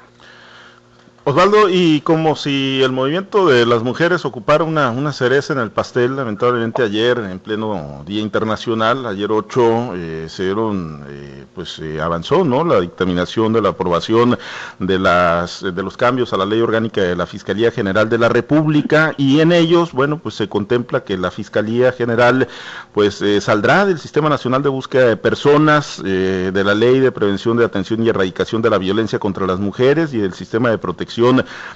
Osvaldo, 1.31 1.69
y 1.69 2.01
como 2.01 2.35
si 2.35 2.81
el 2.83 2.91
movimiento 2.91 3.47
de 3.47 3.65
las 3.65 3.83
mujeres 3.83 4.25
ocupara 4.25 4.65
una, 4.65 4.89
una 4.89 5.13
cereza 5.13 5.53
en 5.53 5.59
el 5.59 5.71
pastel, 5.71 6.17
lamentablemente 6.17 6.83
ayer, 6.83 7.19
en 7.19 7.39
pleno 7.39 8.03
Día 8.05 8.19
Internacional, 8.19 9.05
ayer 9.05 9.31
8, 9.31 9.91
eh, 9.95 10.25
se 10.27 10.43
dieron, 10.43 11.05
eh, 11.07 11.45
pues 11.55 11.79
eh, 11.79 12.01
avanzó, 12.01 12.43
¿no? 12.43 12.65
La 12.65 12.81
dictaminación 12.81 13.53
de 13.53 13.61
la 13.61 13.69
aprobación 13.69 14.37
de, 14.79 14.99
las, 14.99 15.61
de 15.61 15.81
los 15.81 15.95
cambios 15.95 16.33
a 16.33 16.37
la 16.37 16.45
ley 16.45 16.59
orgánica 16.59 16.99
de 16.99 17.15
la 17.15 17.25
Fiscalía 17.25 17.71
General 17.71 18.09
de 18.09 18.17
la 18.17 18.27
República, 18.27 19.13
y 19.15 19.39
en 19.39 19.53
ellos, 19.53 19.93
bueno, 19.93 20.19
pues 20.19 20.35
se 20.35 20.49
contempla 20.49 21.05
que 21.05 21.17
la 21.17 21.31
Fiscalía 21.31 21.93
General, 21.93 22.49
pues 22.91 23.23
saldrá 23.39 23.85
del 23.85 23.99
Sistema 23.99 24.27
Nacional 24.27 24.63
de 24.63 24.69
Búsqueda 24.69 25.07
de 25.07 25.15
Personas, 25.15 26.03
de 26.03 26.63
la 26.65 26.75
Ley 26.75 26.99
de 26.99 27.13
Prevención 27.13 27.55
de 27.55 27.63
Atención 27.63 28.03
y 28.03 28.09
Erradicación 28.09 28.61
de 28.61 28.69
la 28.69 28.77
Violencia 28.77 29.17
contra 29.17 29.47
las 29.47 29.59
Mujeres 29.59 30.13
y 30.13 30.17
del 30.17 30.33
Sistema 30.33 30.69
de 30.69 30.77
Protección 30.77 31.20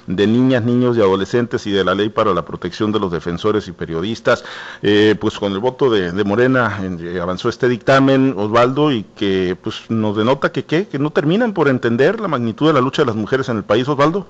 de 0.06 0.26
niñas, 0.26 0.64
niños 0.64 0.96
y 0.96 1.00
adolescentes 1.00 1.66
y 1.66 1.72
de 1.72 1.84
la 1.84 1.94
ley 1.94 2.08
para 2.08 2.34
la 2.34 2.44
protección 2.44 2.92
de 2.92 3.00
los 3.00 3.12
defensores 3.12 3.68
y 3.68 3.72
periodistas. 3.72 4.44
Eh, 4.82 5.14
pues 5.18 5.38
con 5.38 5.52
el 5.52 5.58
voto 5.58 5.90
de, 5.90 6.12
Morena 6.24 6.80
eh, 6.82 7.20
avanzó 7.20 7.48
este 7.48 7.68
dictamen, 7.68 8.34
Osvaldo, 8.36 8.92
y 8.92 9.04
que 9.16 9.56
pues 9.62 9.90
nos 9.90 10.16
denota 10.16 10.52
que, 10.52 10.64
que 10.64 10.98
no 10.98 11.10
terminan 11.10 11.52
por 11.52 11.68
entender 11.68 12.20
la 12.20 12.28
magnitud 12.28 12.66
de 12.66 12.74
la 12.74 12.80
lucha 12.80 13.02
de 13.02 13.06
las 13.06 13.16
mujeres 13.16 13.48
en 13.48 13.58
el 13.58 13.64
país, 13.64 13.88
Osvaldo. 13.88 14.26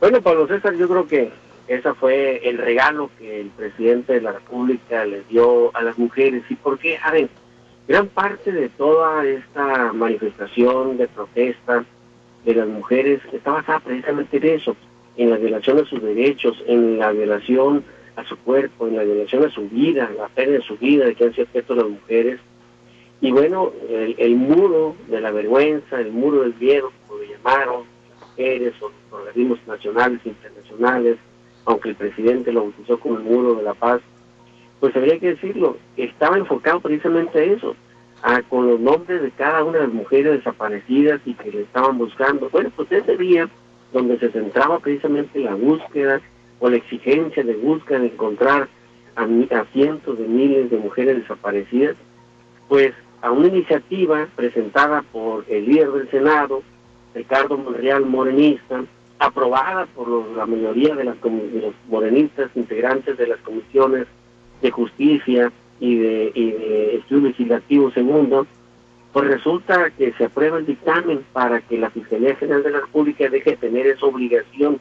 Bueno, 0.00 0.22
Pablo 0.22 0.46
César, 0.46 0.74
yo 0.74 0.88
creo 0.88 1.06
que 1.06 1.30
ese 1.68 1.94
fue 1.94 2.48
el 2.48 2.58
regalo 2.58 3.10
que 3.18 3.42
el 3.42 3.48
presidente 3.50 4.14
de 4.14 4.22
la 4.22 4.32
República 4.32 5.04
le 5.04 5.22
dio 5.28 5.70
a 5.76 5.82
las 5.82 5.96
mujeres. 5.98 6.42
¿Y 6.48 6.56
por 6.56 6.78
qué? 6.78 6.98
A 6.98 7.12
ver, 7.12 7.28
gran 7.86 8.08
parte 8.08 8.50
de 8.50 8.68
toda 8.70 9.24
esta 9.24 9.92
manifestación 9.92 10.96
de 10.96 11.06
protesta 11.06 11.84
de 12.44 12.54
las 12.54 12.68
mujeres 12.68 13.20
está 13.32 13.52
basada 13.52 13.80
precisamente 13.80 14.36
en 14.38 14.44
eso, 14.46 14.76
en 15.16 15.30
la 15.30 15.36
violación 15.36 15.76
de 15.76 15.84
sus 15.84 16.02
derechos, 16.02 16.62
en 16.66 16.98
la 16.98 17.12
violación 17.12 17.84
a 18.16 18.24
su 18.24 18.36
cuerpo, 18.38 18.88
en 18.88 18.96
la 18.96 19.04
violación 19.04 19.44
a 19.44 19.50
su 19.50 19.68
vida, 19.68 20.10
la 20.16 20.28
pérdida 20.28 20.58
de 20.58 20.64
su 20.64 20.76
vida, 20.76 21.06
de 21.06 21.14
que 21.14 21.24
han 21.24 21.32
sido 21.32 21.44
objeto 21.44 21.74
las 21.74 21.88
mujeres. 21.88 22.40
Y 23.20 23.32
bueno, 23.32 23.72
el, 23.88 24.36
muro 24.36 24.96
de 25.08 25.20
la 25.20 25.30
vergüenza, 25.30 26.00
el 26.00 26.10
muro 26.10 26.40
del 26.40 26.54
miedo, 26.58 26.90
como 27.06 27.20
lo 27.20 27.28
llamaron 27.28 27.84
las 28.08 28.28
mujeres 28.28 28.74
o 28.80 28.88
los 28.88 29.20
organismos 29.20 29.58
nacionales 29.66 30.20
e 30.24 30.30
internacionales, 30.30 31.18
aunque 31.66 31.90
el 31.90 31.96
presidente 31.96 32.52
lo 32.52 32.62
bautizó 32.62 32.98
como 32.98 33.18
el 33.18 33.22
muro 33.22 33.54
de 33.56 33.62
la 33.62 33.74
paz, 33.74 34.00
pues 34.80 34.96
habría 34.96 35.18
que 35.18 35.34
decirlo, 35.34 35.76
estaba 35.98 36.38
enfocado 36.38 36.80
precisamente 36.80 37.38
a 37.38 37.44
eso, 37.44 37.76
con 38.48 38.66
los 38.66 38.80
nombres 38.80 39.22
de 39.22 39.30
cada 39.30 39.64
una 39.64 39.78
de 39.78 39.84
las 39.84 39.94
mujeres 39.94 40.32
desaparecidas 40.32 41.20
y 41.24 41.34
que 41.34 41.50
le 41.50 41.62
estaban 41.62 41.98
buscando. 41.98 42.48
Bueno, 42.50 42.70
pues 42.76 42.90
ese 42.92 43.16
día 43.16 43.48
donde 43.92 44.18
se 44.18 44.30
centraba 44.30 44.78
precisamente 44.78 45.40
la 45.40 45.54
búsqueda 45.54 46.20
o 46.60 46.68
la 46.68 46.76
exigencia 46.76 47.42
de 47.42 47.54
búsqueda 47.56 48.00
de 48.00 48.06
encontrar 48.06 48.68
a, 49.16 49.22
a 49.22 49.64
cientos 49.72 50.18
de 50.18 50.28
miles 50.28 50.70
de 50.70 50.76
mujeres 50.76 51.16
desaparecidas, 51.16 51.96
pues 52.68 52.92
a 53.22 53.30
una 53.30 53.48
iniciativa 53.48 54.28
presentada 54.36 55.02
por 55.12 55.44
el 55.48 55.66
líder 55.66 55.90
del 55.92 56.10
Senado, 56.10 56.62
Ricardo 57.14 57.56
Monreal 57.58 58.06
Morenista, 58.06 58.84
aprobada 59.18 59.86
por 59.86 60.08
la 60.36 60.46
mayoría 60.46 60.94
de, 60.94 61.04
las, 61.04 61.20
de 61.20 61.60
los 61.60 61.74
morenistas 61.88 62.50
integrantes 62.54 63.18
de 63.18 63.26
las 63.26 63.38
comisiones 63.40 64.06
de 64.62 64.70
justicia, 64.70 65.52
y 65.80 65.96
de, 65.96 66.32
y 66.34 66.50
de 66.52 66.96
estudio 66.96 67.28
legislativo 67.28 67.90
segundo, 67.90 68.46
pues 69.12 69.26
resulta 69.26 69.90
que 69.90 70.12
se 70.12 70.26
aprueba 70.26 70.58
el 70.58 70.66
dictamen 70.66 71.24
para 71.32 71.60
que 71.60 71.78
la 71.78 71.90
Fiscalía 71.90 72.36
General 72.36 72.62
de 72.62 72.70
la 72.70 72.80
República 72.80 73.28
deje 73.28 73.50
de 73.50 73.56
tener 73.56 73.86
esa 73.86 74.06
obligación 74.06 74.78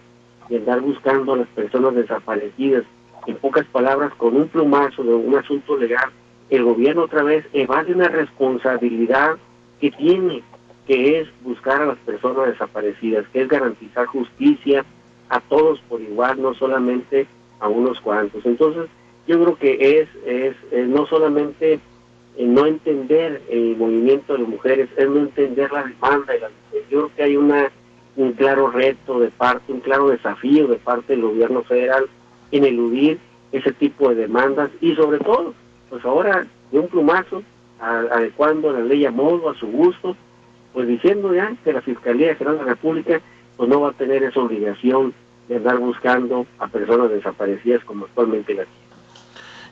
de 0.50 0.58
andar 0.58 0.82
buscando 0.82 1.34
a 1.34 1.38
las 1.38 1.48
personas 1.48 1.96
desaparecidas. 1.96 2.84
En 3.25 3.36
pocas 3.38 3.65
palabras, 3.68 4.13
con 4.15 4.36
un 4.36 4.48
plumazo 4.48 5.03
de 5.03 5.13
un 5.13 5.36
asunto 5.36 5.77
legal, 5.77 6.10
el 6.50 6.63
gobierno 6.63 7.03
otra 7.03 7.24
vez 7.24 7.46
evade 7.53 7.94
una 7.94 8.08
responsabilidad 8.08 9.38
que 9.79 9.91
tiene, 9.91 10.44
que 10.88 11.20
es 11.20 11.27
buscar 11.44 11.82
a 11.82 11.86
las 11.88 11.98
personas 12.00 12.48
desaparecidas, 12.48 13.27
que 13.29 13.41
es 13.41 13.48
garantizar 13.48 14.06
justicia 14.08 14.86
a 15.29 15.39
todos 15.41 15.79
por 15.82 16.01
igual, 16.01 16.41
no 16.41 16.53
solamente 16.56 17.27
a 17.60 17.68
unos 17.68 18.00
cuantos. 18.01 18.46
Entonces, 18.46 18.89
yo 19.29 19.39
creo 19.39 19.57
que 19.59 20.00
es, 20.00 20.09
es, 20.25 20.55
no 20.88 21.05
solamente 21.05 21.79
no 22.39 22.65
entender 22.65 23.43
el 23.51 23.77
movimiento 23.77 24.33
de 24.33 24.39
mujeres, 24.39 24.89
es 24.98 25.07
no 25.07 25.19
entender 25.19 25.71
la 25.71 25.83
demanda 25.83 26.36
y 26.36 26.39
la 26.39 26.50
Yo 26.89 27.01
creo 27.01 27.12
que 27.15 27.24
hay 27.24 27.38
una 27.38 27.71
un 28.15 28.33
claro 28.33 28.71
reto 28.71 29.19
de 29.19 29.29
parte, 29.29 29.71
un 29.71 29.81
claro 29.81 30.09
desafío 30.09 30.67
de 30.67 30.77
parte 30.77 31.13
del 31.13 31.21
gobierno 31.21 31.62
federal 31.62 32.07
en 32.51 32.65
eludir 32.65 33.19
ese 33.51 33.71
tipo 33.71 34.09
de 34.09 34.15
demandas 34.15 34.71
y 34.81 34.95
sobre 34.95 35.19
todo, 35.19 35.53
pues 35.91 36.03
ahora 36.03 36.48
de 36.71 36.79
un 36.79 36.88
plumazo, 36.88 37.43
adecuando 37.79 38.74
la 38.74 38.81
ley 38.81 39.05
a 39.05 39.12
modo, 39.12 39.48
a 39.48 39.55
su 39.55 39.67
gusto, 39.67 40.17
pues 40.74 40.88
diciendo 40.88 41.36
ya 41.36 41.55
que 41.63 41.71
la 41.71 41.81
Fiscalía 41.81 42.36
General 42.36 42.57
de 42.57 42.65
la 42.65 42.71
República 42.71 43.21
pues 43.57 43.69
no 43.69 43.81
va 43.81 43.89
a 43.89 43.93
tener 43.93 44.24
esa 44.24 44.39
obligación 44.39 45.13
de 45.48 45.57
andar 45.57 45.77
buscando 45.77 46.48
a 46.57 46.67
personas 46.67 47.12
desaparecidas 47.12 47.83
como 47.86 48.05
actualmente 48.05 48.55
la 48.55 48.65
tiene 48.65 48.78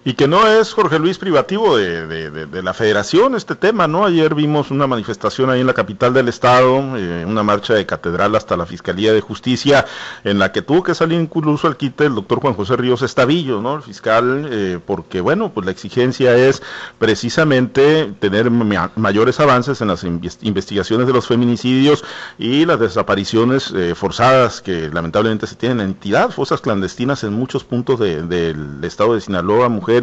y 0.08 0.14
que 0.14 0.26
no 0.26 0.48
es, 0.48 0.72
Jorge 0.72 1.00
Luis, 1.00 1.18
privativo 1.18 1.76
de, 1.76 2.08
de, 2.08 2.64
la 2.64 2.74
federación 2.74 3.36
este 3.36 3.56
tema, 3.56 3.90
¿no? 3.90 4.06
Ayer 4.06 4.36
vimos 4.36 4.72
una 4.72 4.88
manifestación 4.88 5.50
ahí 5.50 5.60
en 5.60 5.68
la 5.68 5.74
capital 5.74 6.14
del 6.14 6.30
estado, 6.30 6.98
eh, 6.98 7.26
una 7.28 7.44
marcha 7.44 7.74
de 7.74 7.86
catedral 7.86 8.34
hasta 8.38 8.56
la 8.56 8.66
Fiscalía 8.66 9.12
de 9.12 9.20
Justicia, 9.20 9.86
en 10.24 10.40
la 10.40 10.54
que 10.54 10.62
tuvo 10.62 10.82
que 10.82 10.96
salir 10.96 11.20
incluso 11.20 11.68
al 11.68 11.76
quite 11.76 12.06
el 12.06 12.16
doctor 12.16 12.40
Juan 12.40 12.54
José 12.54 12.78
Ríos 12.78 13.02
Estavillo, 13.02 13.60
¿no? 13.62 13.76
El 13.76 13.82
fiscal, 13.82 14.48
eh, 14.50 14.80
porque, 14.86 15.20
bueno, 15.20 15.52
pues 15.54 15.66
la 15.66 15.74
exigencia 15.74 16.38
es 16.38 16.64
precisamente 17.00 18.14
tener 18.22 18.50
mayores 18.50 19.42
avances 19.42 19.82
en 19.82 19.90
las 19.90 20.06
investigaciones 20.06 21.06
de 21.06 21.12
los 21.12 21.28
feminicidios 21.28 22.06
y 22.38 22.64
las 22.64 22.80
desapariciones 22.80 23.74
eh, 23.76 23.94
forzadas 23.94 24.62
que 24.62 24.90
lamentablemente 24.90 25.48
se 25.48 25.56
tienen 25.56 25.82
en 25.82 25.88
entidad, 25.88 26.32
fosas 26.32 26.62
clandestinas 26.62 27.26
en 27.26 27.34
muchos 27.34 27.66
puntos 27.66 28.00
del 28.00 28.80
estado 28.84 29.14
de 29.14 29.20
Sinaloa, 29.20 29.68
mujeres 29.68 29.97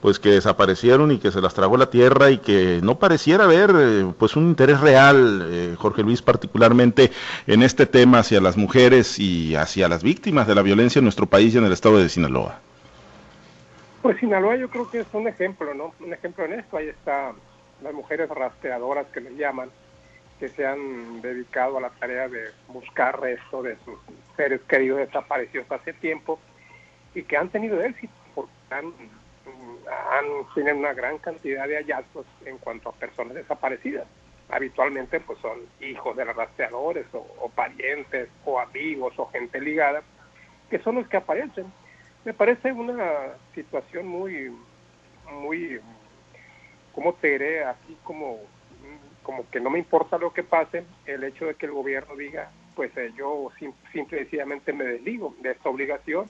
pues 0.00 0.18
que 0.18 0.30
desaparecieron 0.30 1.12
y 1.12 1.18
que 1.18 1.30
se 1.30 1.40
las 1.40 1.54
tragó 1.54 1.76
la 1.76 1.90
tierra 1.90 2.30
y 2.30 2.38
que 2.38 2.80
no 2.82 2.98
pareciera 2.98 3.44
haber 3.44 3.70
eh, 3.76 4.12
pues 4.18 4.36
un 4.36 4.48
interés 4.48 4.80
real, 4.80 5.46
eh, 5.50 5.74
Jorge 5.78 6.02
Luis, 6.02 6.22
particularmente 6.22 7.10
en 7.46 7.62
este 7.62 7.86
tema 7.86 8.20
hacia 8.20 8.40
las 8.40 8.56
mujeres 8.56 9.18
y 9.18 9.54
hacia 9.56 9.88
las 9.88 10.02
víctimas 10.02 10.46
de 10.46 10.54
la 10.54 10.62
violencia 10.62 10.98
en 10.98 11.04
nuestro 11.04 11.26
país 11.26 11.54
y 11.54 11.58
en 11.58 11.64
el 11.64 11.72
estado 11.72 11.98
de 11.98 12.08
Sinaloa. 12.08 12.60
Pues 14.02 14.18
Sinaloa 14.18 14.56
yo 14.56 14.68
creo 14.68 14.88
que 14.90 15.00
es 15.00 15.06
un 15.12 15.26
ejemplo, 15.26 15.74
¿no? 15.74 15.92
Un 16.00 16.12
ejemplo 16.12 16.44
en 16.44 16.54
esto, 16.54 16.76
ahí 16.76 16.88
está 16.88 17.32
las 17.82 17.92
mujeres 17.92 18.28
rastreadoras 18.28 19.06
que 19.08 19.20
les 19.20 19.36
llaman, 19.36 19.70
que 20.38 20.48
se 20.48 20.66
han 20.66 21.20
dedicado 21.22 21.78
a 21.78 21.80
la 21.80 21.90
tarea 21.90 22.28
de 22.28 22.50
buscar 22.68 23.20
resto 23.20 23.62
de 23.62 23.76
sus 23.84 23.98
seres 24.36 24.60
queridos 24.68 24.98
desaparecidos 24.98 25.70
hace 25.70 25.92
tiempo 25.94 26.38
y 27.14 27.22
que 27.22 27.36
han 27.36 27.48
tenido 27.48 27.80
éxito 27.82 28.12
porque 28.34 28.52
han, 28.70 28.92
tienen 30.54 30.78
una 30.78 30.92
gran 30.94 31.18
cantidad 31.18 31.68
de 31.68 31.76
hallazgos 31.76 32.26
en 32.44 32.58
cuanto 32.58 32.88
a 32.88 32.92
personas 32.92 33.34
desaparecidas. 33.34 34.06
Habitualmente 34.48 35.20
pues 35.20 35.38
son 35.40 35.58
hijos 35.80 36.16
de 36.16 36.24
los 36.24 36.36
rastreadores 36.36 37.06
o, 37.12 37.50
parientes 37.54 38.28
o 38.44 38.58
amigos 38.60 39.14
o 39.16 39.26
gente 39.26 39.60
ligada 39.60 40.02
que 40.70 40.78
son 40.80 40.96
los 40.96 41.08
que 41.08 41.16
aparecen. 41.16 41.66
Me 42.24 42.32
parece 42.32 42.72
una 42.72 43.34
situación 43.54 44.08
muy, 44.08 44.52
muy, 45.32 45.80
¿cómo 46.92 47.12
te 47.14 47.30
diré? 47.30 47.64
Así 47.64 47.96
como, 48.02 48.40
como 49.22 49.48
que 49.50 49.60
no 49.60 49.70
me 49.70 49.78
importa 49.78 50.18
lo 50.18 50.32
que 50.32 50.42
pase, 50.42 50.84
el 51.04 51.22
hecho 51.22 51.46
de 51.46 51.54
que 51.54 51.66
el 51.66 51.72
gobierno 51.72 52.16
diga, 52.16 52.50
pues 52.74 52.96
eh, 52.96 53.12
yo 53.16 53.50
simple 53.92 54.16
y 54.16 54.24
sencillamente 54.24 54.72
me 54.72 54.84
desligo 54.84 55.36
de 55.40 55.52
esta 55.52 55.68
obligación 55.68 56.28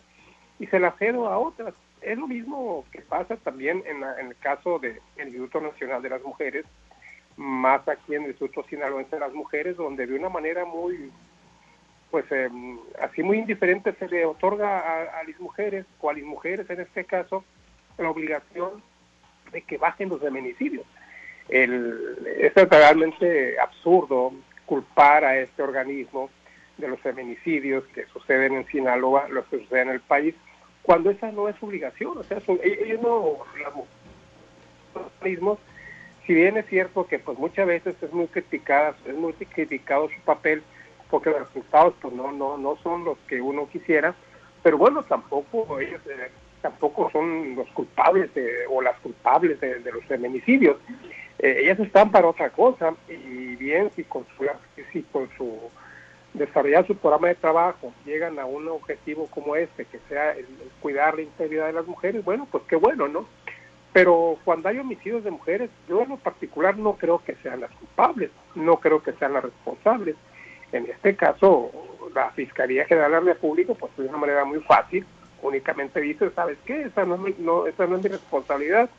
y 0.58 0.66
se 0.66 0.78
la 0.78 0.92
cedo 0.92 1.28
a 1.28 1.38
otras 1.38 1.72
es 2.00 2.18
lo 2.18 2.26
mismo 2.26 2.84
que 2.92 3.00
pasa 3.00 3.36
también 3.36 3.82
en, 3.86 4.02
el 4.02 4.36
caso 4.36 4.78
del 4.78 5.00
Instituto 5.18 5.60
Nacional 5.60 6.02
de 6.02 6.10
las 6.10 6.22
Mujeres, 6.22 6.64
más 7.36 7.86
aquí 7.88 8.14
en 8.14 8.22
el 8.22 8.30
Instituto 8.30 8.64
Sinaloense 8.68 9.16
de 9.16 9.20
las 9.20 9.32
Mujeres, 9.32 9.76
donde 9.76 10.06
de 10.06 10.16
una 10.16 10.28
manera 10.28 10.64
muy, 10.64 11.10
pues 12.10 12.30
em, 12.30 12.78
así 13.00 13.22
muy 13.22 13.38
indiferente 13.38 13.94
se 13.94 14.08
le 14.08 14.24
otorga 14.24 15.02
a, 15.18 15.24
las 15.24 15.40
mujeres, 15.40 15.86
o 16.00 16.10
a 16.10 16.14
las 16.14 16.22
mujeres 16.22 16.68
en 16.70 16.80
este 16.80 17.04
caso, 17.04 17.44
la 17.98 18.10
obligación 18.10 18.82
de 19.52 19.62
que 19.62 19.78
bajen 19.78 20.08
los 20.08 20.20
feminicidios. 20.20 20.86
El, 21.48 22.18
es 22.40 22.54
realmente 22.54 23.58
absurdo 23.60 24.32
culpar 24.66 25.24
a 25.24 25.38
este 25.38 25.62
organismo 25.62 26.30
de 26.76 26.88
los 26.88 27.00
feminicidios 27.00 27.84
que 27.94 28.04
suceden 28.06 28.54
en 28.54 28.66
Sinaloa, 28.66 29.28
los 29.28 29.46
que 29.46 29.60
suceden 29.60 29.88
en 29.88 29.94
el 29.94 30.00
país, 30.00 30.34
cuando 30.86 31.10
esa 31.10 31.32
no 31.32 31.48
es 31.48 31.60
obligación, 31.60 32.16
o 32.16 32.22
sea, 32.22 32.38
ellos 32.62 33.02
no, 33.02 33.38
los 34.94 35.58
si 36.26 36.34
bien 36.34 36.56
es 36.56 36.66
cierto 36.66 37.06
que 37.06 37.18
pues 37.18 37.36
muchas 37.38 37.66
veces 37.66 37.96
es 38.00 38.12
muy 38.12 38.28
criticada, 38.28 38.96
es 39.04 39.14
muy 39.14 39.32
criticado 39.32 40.08
su 40.08 40.20
papel, 40.24 40.62
porque 41.10 41.30
los 41.30 41.40
resultados 41.40 41.94
pues 42.00 42.14
no, 42.14 42.30
no, 42.30 42.56
no 42.56 42.76
son 42.84 43.04
los 43.04 43.18
que 43.28 43.40
uno 43.40 43.68
quisiera, 43.68 44.14
pero 44.62 44.78
bueno, 44.78 45.02
tampoco 45.02 45.78
ellos 45.80 46.00
eh, 46.06 46.30
tampoco 46.62 47.10
son 47.10 47.56
los 47.56 47.68
culpables 47.70 48.30
o 48.70 48.80
las 48.80 48.98
culpables 49.00 49.60
de, 49.60 49.80
los 49.92 50.04
feminicidios. 50.04 50.76
Eh, 51.38 51.62
ellas 51.62 51.80
están 51.80 52.12
para 52.12 52.28
otra 52.28 52.50
cosa 52.50 52.94
y 53.08 53.56
bien 53.56 53.90
si 53.94 54.04
con 54.04 54.24
su, 54.36 54.46
si 54.92 55.02
con 55.02 55.28
su 55.36 55.70
desarrollar 56.36 56.86
su 56.86 56.96
programa 56.96 57.28
de 57.28 57.34
trabajo 57.34 57.92
llegan 58.04 58.38
a 58.38 58.46
un 58.46 58.68
objetivo 58.68 59.26
como 59.28 59.56
este, 59.56 59.84
que 59.84 59.98
sea 60.08 60.32
el, 60.32 60.46
cuidar 60.80 61.14
la 61.14 61.22
integridad 61.22 61.66
de 61.66 61.72
las 61.72 61.86
mujeres, 61.86 62.24
bueno, 62.24 62.46
pues 62.50 62.62
qué 62.68 62.76
bueno, 62.76 63.08
¿no? 63.08 63.26
Pero 63.92 64.36
cuando 64.44 64.68
hay 64.68 64.78
homicidios 64.78 65.24
de 65.24 65.30
mujeres, 65.30 65.70
yo 65.88 66.02
en 66.02 66.10
lo 66.10 66.16
particular 66.18 66.76
no 66.76 66.94
creo 66.94 67.22
que 67.24 67.34
sean 67.36 67.60
las 67.60 67.70
culpables, 67.72 68.30
no 68.54 68.76
creo 68.76 69.02
que 69.02 69.12
sean 69.14 69.32
las 69.32 69.44
responsables. 69.44 70.16
En 70.72 70.84
este 70.86 71.16
caso, 71.16 71.70
la 72.14 72.30
Fiscalía 72.32 72.84
General 72.84 73.10
de 73.10 73.20
la 73.20 73.32
República, 73.32 73.72
pues 73.74 73.96
de 73.96 74.06
una 74.06 74.18
manera 74.18 74.44
muy 74.44 74.60
fácil, 74.60 75.06
únicamente 75.42 76.00
dice, 76.00 76.30
¿sabes 76.34 76.58
qué? 76.66 76.82
Esa 76.82 77.06
no, 77.06 77.14
es 77.14 77.20
mi, 77.20 77.34
no, 77.38 77.66
esa 77.66 77.86
no 77.86 77.96
es 77.96 78.02
mi 78.02 78.10
responsabilidad, 78.10 78.90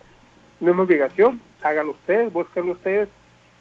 no 0.60 0.72
es 0.72 0.76
mi 0.76 0.82
obligación, 0.82 1.42
háganlo 1.62 1.92
ustedes, 1.92 2.34
búsquenlo 2.34 2.72
ustedes, 2.72 3.10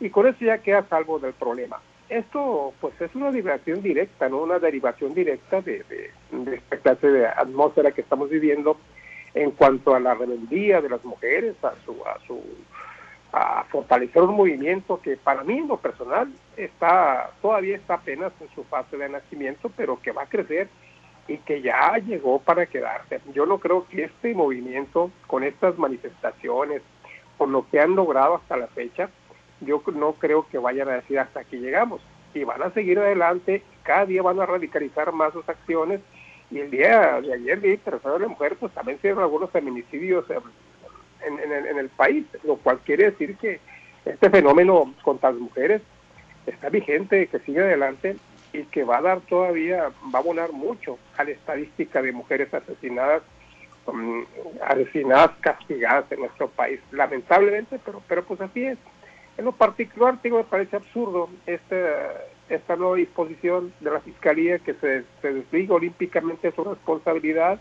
y 0.00 0.09
con 0.09 0.26
eso 0.26 0.38
ya 0.40 0.59
queda 0.59 0.88
salvo 0.88 1.18
del 1.18 1.35
problema. 1.35 1.80
Esto, 2.08 2.72
pues, 2.80 3.00
es 3.00 3.14
una 3.14 3.30
derivación 3.30 3.82
directa, 3.82 4.28
¿no? 4.28 4.42
Una 4.42 4.58
derivación 4.58 5.14
directa 5.14 5.60
de, 5.60 5.84
de 6.30 6.54
esta 6.54 6.76
clase 6.78 7.08
de 7.08 7.26
atmósfera 7.26 7.90
que 7.92 8.02
estamos 8.02 8.30
viviendo 8.30 8.78
en 9.34 9.50
cuanto 9.50 9.94
a 9.94 10.00
la 10.00 10.14
rebeldía 10.14 10.80
de 10.80 10.88
las 10.88 11.04
mujeres, 11.04 11.56
a 11.62 11.75
su, 11.84 11.92
a 12.06 12.18
su 12.26 12.40
a 13.32 13.64
fortalecer 13.64 14.22
un 14.22 14.34
movimiento 14.34 15.00
que 15.02 15.16
para 15.16 15.44
mí 15.44 15.58
en 15.58 15.68
lo 15.68 15.76
personal 15.76 16.32
está 16.56 17.30
todavía 17.42 17.76
está 17.76 17.94
apenas 17.94 18.32
en 18.40 18.48
su 18.54 18.64
fase 18.64 18.96
de 18.96 19.10
nacimiento, 19.10 19.70
pero 19.76 20.00
que 20.00 20.12
va 20.12 20.22
a 20.22 20.28
crecer 20.28 20.68
y 21.28 21.38
que 21.38 21.60
ya 21.60 21.98
llegó 21.98 22.38
para 22.38 22.66
quedarse. 22.66 23.20
Yo 23.34 23.44
no 23.44 23.58
creo 23.58 23.86
que 23.88 24.04
este 24.04 24.32
movimiento, 24.32 25.10
con 25.26 25.44
estas 25.44 25.76
manifestaciones, 25.76 26.82
por 27.36 27.48
lo 27.48 27.68
que 27.68 27.80
han 27.80 27.94
logrado 27.94 28.36
hasta 28.36 28.56
la 28.56 28.68
fecha, 28.68 29.10
yo 29.60 29.82
no 29.94 30.12
creo 30.14 30.46
que 30.48 30.58
vayan 30.58 30.88
a 30.88 30.94
decir 30.94 31.18
hasta 31.18 31.40
aquí 31.40 31.56
llegamos. 31.56 32.00
Y 32.34 32.44
van 32.44 32.62
a 32.62 32.70
seguir 32.70 32.98
adelante, 32.98 33.62
cada 33.82 34.06
día 34.06 34.22
van 34.22 34.40
a 34.40 34.46
radicalizar 34.46 35.12
más 35.12 35.32
sus 35.32 35.48
acciones 35.48 36.00
y 36.50 36.60
el 36.60 36.70
día 36.70 37.20
de 37.20 37.34
ayer, 37.34 37.60
Día 37.60 37.75
Internacional 37.75 38.18
de 38.18 38.26
la 38.26 38.32
Mujer, 38.32 38.56
pues 38.58 38.72
también 38.72 38.98
se 38.98 39.08
dieron 39.08 39.22
algunos 39.22 39.50
feminicidios 39.50 40.26
en, 40.30 41.40
en, 41.40 41.78
el 41.78 41.88
país, 41.88 42.25
lo 42.44 42.56
cual 42.56 42.78
quiere 42.84 43.10
decir 43.10 43.36
que 43.36 43.58
este 44.04 44.30
fenómeno 44.30 44.94
contra 45.02 45.32
las 45.32 45.40
mujeres 45.40 45.82
está 46.46 46.68
vigente, 46.68 47.26
que 47.26 47.40
sigue 47.40 47.60
adelante 47.60 48.16
y 48.52 48.62
que 48.64 48.84
va 48.84 48.98
a 48.98 49.02
dar 49.02 49.20
todavía, 49.22 49.90
va 50.14 50.18
a 50.18 50.22
abonar 50.22 50.52
mucho 50.52 50.98
a 51.16 51.25
la 51.25 51.30
estadística 51.30 52.00
de 52.00 52.12
mujeres 52.12 52.52
asesinadas, 52.54 53.22
um, 53.86 54.25
asesinadas, 54.64 55.32
castigadas 55.40 56.10
en 56.12 56.20
nuestro 56.20 56.48
país, 56.48 56.80
lamentablemente, 56.92 57.80
pero, 57.84 58.02
pero 58.06 58.25
pues 58.25 58.40
así 58.40 58.66
es. 58.66 58.78
En 59.38 59.44
lo 59.44 59.52
particular, 59.52 60.20
digo, 60.22 60.38
me 60.38 60.44
parece 60.44 60.76
absurdo 60.76 61.28
este 61.46 61.86
esta 62.48 62.76
nueva 62.76 62.96
disposición 62.96 63.72
de 63.80 63.90
la 63.90 64.00
Fiscalía 64.00 64.60
que 64.60 64.74
se, 64.74 65.04
se 65.20 65.32
desliga 65.32 65.74
olímpicamente 65.74 66.52
su 66.52 66.62
responsabilidad. 66.62 67.58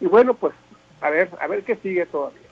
Y 0.00 0.06
bueno, 0.06 0.34
pues 0.34 0.54
a 1.00 1.10
ver, 1.10 1.30
a 1.38 1.46
ver 1.46 1.64
qué 1.64 1.76
sigue 1.76 2.06
todavía. 2.06 2.45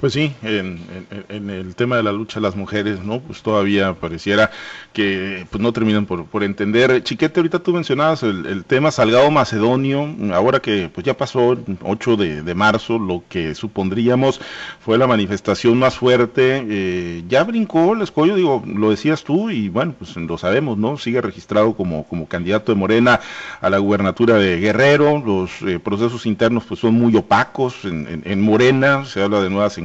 Pues 0.00 0.14
sí, 0.14 0.32
en, 0.42 0.80
el 1.28 1.74
tema 1.74 1.96
de 1.96 2.02
la 2.02 2.10
lucha 2.10 2.40
de 2.40 2.46
las 2.46 2.56
mujeres, 2.56 3.04
¿no? 3.04 3.20
Pues 3.20 3.42
todavía 3.42 3.92
pareciera 3.92 4.50
que 4.94 5.46
pues 5.50 5.62
no 5.62 5.74
terminan 5.74 6.06
por, 6.06 6.42
entender. 6.42 7.02
Chiquete, 7.04 7.38
ahorita 7.38 7.58
tú 7.58 7.74
mencionabas 7.74 8.22
el, 8.22 8.64
tema 8.64 8.92
Salgado 8.92 9.30
Macedonio, 9.30 10.08
ahora 10.32 10.60
que 10.60 10.88
pues 10.88 11.04
ya 11.04 11.14
pasó 11.14 11.52
el 11.52 11.76
8 11.82 12.16
de, 12.16 12.54
marzo, 12.54 12.98
lo 12.98 13.24
que 13.28 13.54
supondríamos 13.54 14.40
fue 14.80 14.96
la 14.96 15.06
manifestación 15.06 15.78
más 15.78 15.96
fuerte, 15.96 16.64
eh, 16.66 17.22
ya 17.28 17.44
brincó 17.44 17.92
el 17.92 18.00
escollo, 18.00 18.36
digo, 18.36 18.62
lo 18.64 18.88
decías 18.88 19.22
tú 19.22 19.50
y 19.50 19.68
bueno, 19.68 19.94
pues 19.98 20.16
lo 20.16 20.38
sabemos, 20.38 20.78
¿no? 20.78 20.96
Sigue 20.96 21.20
registrado 21.20 21.74
como, 21.74 22.04
como 22.04 22.26
candidato 22.26 22.72
de 22.72 22.78
Morena 22.78 23.20
a 23.60 23.68
la 23.68 23.76
gubernatura 23.76 24.36
de 24.36 24.60
Guerrero, 24.60 25.22
los 25.22 25.60
eh, 25.60 25.78
procesos 25.78 26.24
internos 26.24 26.64
pues 26.66 26.80
son 26.80 26.94
muy 26.94 27.14
opacos 27.16 27.84
en, 27.84 28.22
en 28.24 28.40
Morena, 28.40 29.04
se 29.04 29.22
habla 29.22 29.42
de 29.42 29.50
nuevas 29.50 29.76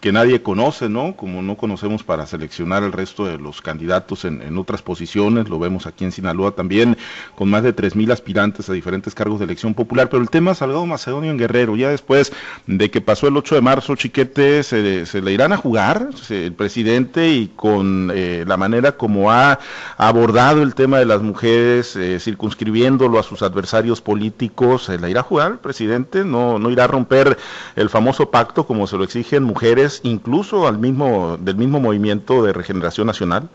que 0.00 0.12
nadie 0.12 0.42
conoce, 0.42 0.88
¿no? 0.88 1.16
Como 1.16 1.42
no 1.42 1.56
conocemos 1.56 2.02
para 2.02 2.26
seleccionar 2.26 2.82
el 2.82 2.92
resto 2.92 3.24
de 3.24 3.38
los 3.38 3.60
candidatos 3.60 4.24
en, 4.24 4.56
otras 4.58 4.82
posiciones, 4.82 5.48
lo 5.48 5.58
vemos 5.58 5.86
aquí 5.86 6.04
en 6.04 6.12
Sinaloa 6.12 6.52
también, 6.52 6.96
con 7.34 7.48
más 7.48 7.62
de 7.62 7.74
3.000 7.74 8.12
aspirantes 8.12 8.68
a 8.68 8.72
diferentes 8.72 9.14
cargos 9.14 9.38
de 9.38 9.46
elección 9.46 9.74
popular, 9.74 10.08
pero 10.08 10.22
el 10.22 10.30
tema 10.30 10.54
Salgado 10.54 10.84
Macedonio 10.86 11.30
en 11.30 11.38
Guerrero, 11.38 11.76
ya 11.76 11.88
después 11.88 12.32
de 12.66 12.90
que 12.90 13.00
pasó 13.00 13.28
el 13.28 13.36
8 13.36 13.56
de 13.56 13.60
marzo, 13.60 13.96
Chiquete, 13.96 14.62
se, 14.62 15.22
le 15.22 15.32
irán 15.32 15.52
a 15.52 15.56
jugar 15.56 16.10
el 16.30 16.52
presidente 16.52 17.28
y 17.30 17.48
con 17.48 18.10
eh, 18.14 18.44
la 18.46 18.56
manera 18.56 18.92
como 18.92 19.30
ha 19.30 19.58
abordado 19.96 20.62
el 20.62 20.74
tema 20.74 20.98
de 20.98 21.06
las 21.06 21.22
mujeres, 21.22 21.96
eh, 21.96 22.18
circunscribiéndolo 22.20 23.18
a 23.18 23.22
sus 23.22 23.42
adversarios 23.42 24.00
políticos, 24.00 24.84
¿se 24.84 24.98
le 24.98 25.10
irá 25.10 25.20
a 25.20 25.24
jugar 25.24 25.52
el 25.52 25.58
presidente? 25.58 26.24
¿No, 26.24 26.58
no 26.58 26.70
irá 26.70 26.84
a 26.84 26.88
romper 26.88 27.36
el 27.76 27.88
famoso 27.88 28.30
pacto 28.30 28.66
como 28.66 28.86
se 28.86 28.96
lo 28.96 29.01
exigen 29.02 29.42
mujeres, 29.44 30.00
incluso 30.02 30.66
al 30.66 30.78
mismo, 30.78 31.36
del 31.38 31.56
mismo 31.56 31.80
movimiento 31.80 32.42
de 32.42 32.52
regeneración 32.52 33.06
nacional? 33.06 33.48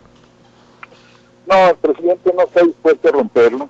No, 1.47 1.69
el 1.69 1.75
presidente 1.75 2.33
no 2.35 2.43
está 2.43 2.63
dispuesto 2.63 3.09
a 3.09 3.11
romperlo. 3.11 3.69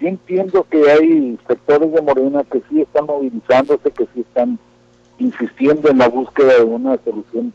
Yo 0.00 0.08
entiendo 0.08 0.66
que 0.68 0.90
hay 0.90 1.38
sectores 1.48 1.92
de 1.92 2.02
Morena 2.02 2.44
que 2.44 2.62
sí 2.68 2.82
están 2.82 3.06
movilizándose, 3.06 3.90
que 3.90 4.06
sí 4.14 4.20
están 4.20 4.58
insistiendo 5.18 5.88
en 5.88 5.98
la 5.98 6.08
búsqueda 6.08 6.58
de 6.58 6.64
una 6.64 6.98
solución 7.04 7.52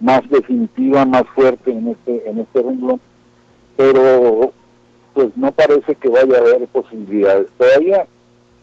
más 0.00 0.28
definitiva, 0.28 1.04
más 1.04 1.24
fuerte 1.34 1.70
en 1.70 1.88
este 1.88 2.28
en 2.28 2.40
este 2.40 2.62
renglón, 2.62 3.00
pero 3.76 4.52
pues 5.14 5.28
no 5.36 5.52
parece 5.52 5.94
que 5.94 6.08
vaya 6.08 6.36
a 6.36 6.40
haber 6.40 6.66
posibilidades. 6.68 7.48
Todavía 7.56 8.06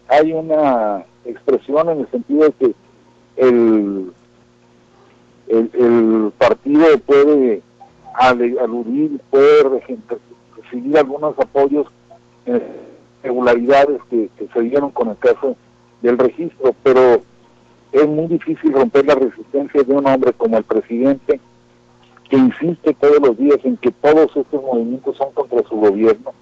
hay 0.08 0.34
una 0.34 1.06
expresión 1.26 1.90
en 1.90 2.02
el 2.02 2.12
sentido 2.12 2.46
de 2.46 2.52
que 2.52 2.76
el, 3.38 4.14
el, 5.48 6.32
partido 6.38 6.86
puede 7.06 7.62
aludir, 8.16 9.20
puede 9.30 9.82
recibir 10.62 10.98
algunos 10.98 11.38
apoyos, 11.38 11.88
eh, 12.46 12.62
regularidades 13.24 14.02
que, 14.10 14.30
se 14.54 14.62
dieron 14.62 14.92
con 14.92 15.10
el 15.10 15.18
caso 15.18 15.56
del 16.02 16.18
registro, 16.18 16.76
pero 16.84 17.22
es 17.92 18.08
muy 18.08 18.28
difícil 18.28 18.74
romper 18.74 19.06
la 19.06 19.16
resistencia 19.16 19.84
de 19.84 19.94
un 19.94 20.08
hombre 20.08 20.34
como 20.34 20.58
el 20.58 20.64
presidente, 20.64 21.40
que 22.30 22.38
insiste 22.38 22.94
todos 22.96 23.20
los 23.20 23.38
días 23.38 23.60
en 23.64 23.78
que 23.78 23.92
todos 23.92 24.36
estos 24.36 24.62
movimientos 24.62 25.16
son 25.18 25.32
contra 25.34 25.64
su 25.70 25.76
gobierno, 25.76 26.34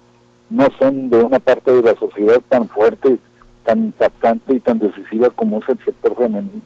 no 0.50 0.68
son 0.78 1.10
de 1.10 1.22
una 1.22 1.38
parte 1.38 1.72
de 1.72 1.82
la 1.82 1.94
sociedad 1.96 2.40
tan 2.48 2.68
fuerte, 2.68 3.18
tan 3.64 3.86
impactante 3.86 4.54
y 4.54 4.60
tan 4.60 4.78
decisiva 4.78 5.30
como 5.30 5.58
es 5.58 5.68
el 5.68 5.78
sector 5.84 6.16
femenino. 6.16 6.62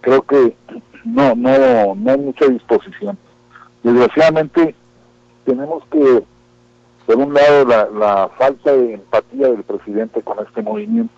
Creo 0.00 0.22
que 0.22 0.56
no, 1.04 1.34
no, 1.34 1.94
no 1.94 2.10
hay 2.10 2.18
mucha 2.18 2.46
disposición. 2.46 3.18
Desgraciadamente 3.82 4.74
tenemos 5.44 5.84
que, 5.90 6.22
por 7.06 7.16
un 7.16 7.34
lado, 7.34 7.64
la, 7.64 7.88
la 7.90 8.28
falta 8.38 8.72
de 8.72 8.94
empatía 8.94 9.48
del 9.48 9.64
presidente 9.64 10.22
con 10.22 10.38
este 10.46 10.62
movimiento 10.62 11.12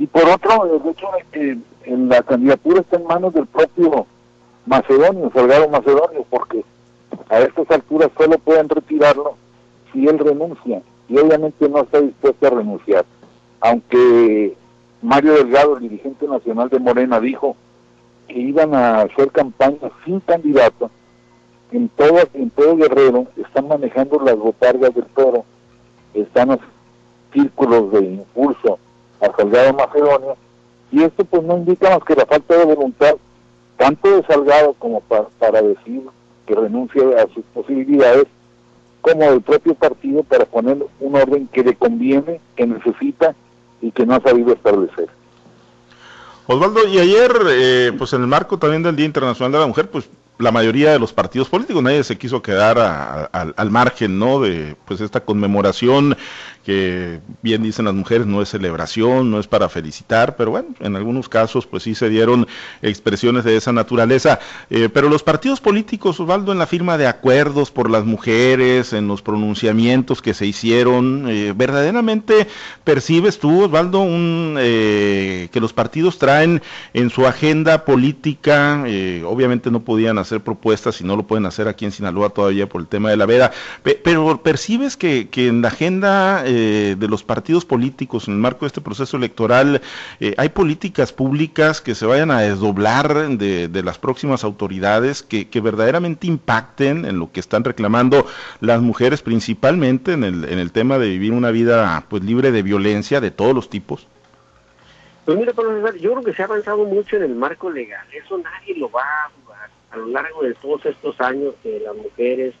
y 0.00 0.06
por 0.06 0.26
otro, 0.30 0.64
el 0.64 0.90
hecho 0.90 1.08
de 1.14 1.24
que 1.30 1.58
en 1.84 2.08
la 2.08 2.22
candidatura 2.22 2.80
está 2.80 2.96
en 2.96 3.06
manos 3.06 3.34
del 3.34 3.46
propio 3.46 4.06
Macedonio, 4.64 5.30
Salgado 5.34 5.68
Macedonio, 5.68 6.24
porque 6.30 6.64
a 7.28 7.40
estas 7.40 7.70
alturas 7.70 8.08
solo 8.16 8.38
pueden 8.38 8.70
retirarlo 8.70 9.36
si 9.92 10.06
él 10.06 10.18
renuncia, 10.18 10.80
y 11.06 11.18
obviamente 11.18 11.68
no 11.68 11.82
está 11.82 12.00
dispuesto 12.00 12.46
a 12.46 12.48
renunciar. 12.48 13.04
Aunque 13.60 14.56
Mario 15.02 15.34
Delgado, 15.34 15.76
el 15.76 15.82
dirigente 15.82 16.26
nacional 16.26 16.70
de 16.70 16.78
Morena, 16.78 17.20
dijo 17.20 17.54
que 18.30 18.38
iban 18.38 18.74
a 18.74 19.02
hacer 19.02 19.30
campaña 19.32 19.90
sin 20.04 20.20
candidato, 20.20 20.88
en 21.72 21.88
todo, 21.88 22.20
en 22.34 22.50
todo 22.50 22.76
Guerrero 22.76 23.26
están 23.36 23.66
manejando 23.66 24.20
las 24.20 24.36
botargas 24.36 24.94
del 24.94 25.06
toro, 25.06 25.44
están 26.14 26.50
los 26.50 26.58
círculos 27.32 27.92
de 27.92 28.00
impulso 28.00 28.78
a 29.20 29.36
Salgado 29.36 29.74
Macedonio, 29.74 30.36
y 30.92 31.02
esto 31.02 31.24
pues 31.24 31.42
no 31.42 31.58
indica 31.58 31.90
más 31.90 32.04
que 32.04 32.14
la 32.14 32.26
falta 32.26 32.56
de 32.56 32.64
voluntad, 32.64 33.16
tanto 33.76 34.16
de 34.16 34.22
Salgado 34.26 34.74
como 34.74 35.00
para, 35.00 35.24
para 35.40 35.62
decir 35.62 36.02
que 36.46 36.54
renuncie 36.54 37.02
a 37.16 37.26
sus 37.34 37.44
posibilidades, 37.52 38.26
como 39.00 39.22
del 39.22 39.40
propio 39.40 39.74
partido 39.74 40.22
para 40.22 40.44
poner 40.44 40.78
un 41.00 41.14
orden 41.16 41.48
que 41.48 41.64
le 41.64 41.74
conviene, 41.74 42.40
que 42.54 42.66
necesita 42.66 43.34
y 43.80 43.90
que 43.90 44.06
no 44.06 44.14
ha 44.14 44.20
sabido 44.20 44.52
establecer. 44.52 45.08
Osvaldo, 46.52 46.88
y 46.88 46.98
ayer, 46.98 47.32
eh, 47.48 47.92
pues 47.96 48.12
en 48.12 48.22
el 48.22 48.26
marco 48.26 48.58
también 48.58 48.82
del 48.82 48.96
Día 48.96 49.06
Internacional 49.06 49.52
de 49.52 49.58
la 49.60 49.68
Mujer, 49.68 49.88
pues 49.88 50.10
la 50.38 50.50
mayoría 50.50 50.90
de 50.90 50.98
los 50.98 51.12
partidos 51.12 51.48
políticos, 51.48 51.80
nadie 51.80 52.02
se 52.02 52.18
quiso 52.18 52.42
quedar 52.42 52.76
al 53.30 53.70
margen, 53.70 54.18
¿no? 54.18 54.40
De 54.40 54.74
pues 54.84 55.00
esta 55.00 55.20
conmemoración 55.20 56.16
que 56.64 57.20
bien 57.42 57.62
dicen 57.62 57.86
las 57.86 57.94
mujeres, 57.94 58.26
no 58.26 58.42
es 58.42 58.50
celebración, 58.50 59.30
no 59.30 59.40
es 59.40 59.46
para 59.46 59.68
felicitar, 59.68 60.36
pero 60.36 60.50
bueno, 60.50 60.68
en 60.80 60.94
algunos 60.94 61.28
casos 61.28 61.66
pues 61.66 61.84
sí 61.84 61.94
se 61.94 62.10
dieron 62.10 62.46
expresiones 62.82 63.44
de 63.44 63.56
esa 63.56 63.72
naturaleza. 63.72 64.40
Eh, 64.68 64.88
pero 64.92 65.08
los 65.08 65.22
partidos 65.22 65.60
políticos, 65.60 66.20
Osvaldo, 66.20 66.52
en 66.52 66.58
la 66.58 66.66
firma 66.66 66.98
de 66.98 67.06
acuerdos 67.06 67.70
por 67.70 67.90
las 67.90 68.04
mujeres, 68.04 68.92
en 68.92 69.08
los 69.08 69.22
pronunciamientos 69.22 70.20
que 70.20 70.34
se 70.34 70.46
hicieron, 70.46 71.26
eh, 71.28 71.54
verdaderamente 71.56 72.46
percibes 72.84 73.38
tú, 73.38 73.64
Osvaldo, 73.64 74.00
un, 74.00 74.56
eh, 74.58 75.48
que 75.52 75.60
los 75.60 75.72
partidos 75.72 76.18
traen 76.18 76.60
en 76.92 77.10
su 77.10 77.26
agenda 77.26 77.84
política, 77.84 78.84
obviamente 79.24 79.70
no 79.70 79.80
podían 79.80 80.18
hacer 80.18 80.40
propuestas 80.40 81.00
y 81.00 81.04
no 81.04 81.16
lo 81.16 81.26
pueden 81.26 81.46
hacer 81.46 81.68
aquí 81.68 81.84
en 81.84 81.92
Sinaloa 81.92 82.30
todavía 82.30 82.68
por 82.68 82.80
el 82.80 82.86
tema 82.86 83.10
de 83.10 83.16
la 83.16 83.26
veda, 83.26 83.52
pero 83.82 84.42
percibes 84.42 84.96
que, 84.96 85.28
que 85.28 85.46
en 85.46 85.62
la 85.62 85.68
agenda 85.68 86.44
eh, 86.52 86.96
de 86.98 87.06
los 87.06 87.22
partidos 87.22 87.64
políticos 87.64 88.26
en 88.26 88.34
el 88.34 88.40
marco 88.40 88.60
de 88.60 88.66
este 88.66 88.80
proceso 88.80 89.16
electoral, 89.16 89.80
eh, 90.18 90.34
hay 90.36 90.48
políticas 90.48 91.12
públicas 91.12 91.80
que 91.80 91.94
se 91.94 92.06
vayan 92.06 92.32
a 92.32 92.40
desdoblar 92.40 93.28
de, 93.38 93.82
las 93.84 93.98
próximas 93.98 94.42
autoridades 94.42 95.22
que, 95.22 95.60
verdaderamente 95.60 96.26
impacten 96.26 97.04
en 97.04 97.20
lo 97.20 97.30
que 97.30 97.38
están 97.38 97.62
reclamando 97.62 98.26
las 98.60 98.82
mujeres, 98.82 99.22
principalmente 99.22 100.12
en 100.12 100.24
el, 100.24 100.44
en 100.44 100.58
el 100.58 100.72
tema 100.72 100.98
de 100.98 101.08
vivir 101.08 101.32
una 101.32 101.52
vida 101.52 102.04
pues 102.08 102.24
libre 102.24 102.50
de 102.50 102.62
violencia 102.62 103.20
de 103.20 103.30
todos 103.30 103.54
los 103.54 103.70
tipos? 103.70 104.08
Pues 105.24 105.38
mira, 105.38 105.52
yo 106.00 106.10
creo 106.10 106.24
que 106.24 106.34
se 106.34 106.42
ha 106.42 106.46
avanzado 106.46 106.84
mucho 106.84 107.14
en 107.14 107.22
el 107.22 107.36
marco 107.36 107.70
legal. 107.70 108.04
Eso 108.12 108.38
nadie 108.38 108.74
lo 108.76 108.90
va 108.90 109.02
a 109.02 109.30
jugar. 109.40 109.70
A 109.92 109.96
lo 109.98 110.06
largo 110.06 110.42
de 110.42 110.54
todos 110.54 110.84
estos 110.84 111.20
años 111.20 111.54
que 111.62 111.78
las 111.78 111.94
mujeres 111.94 112.54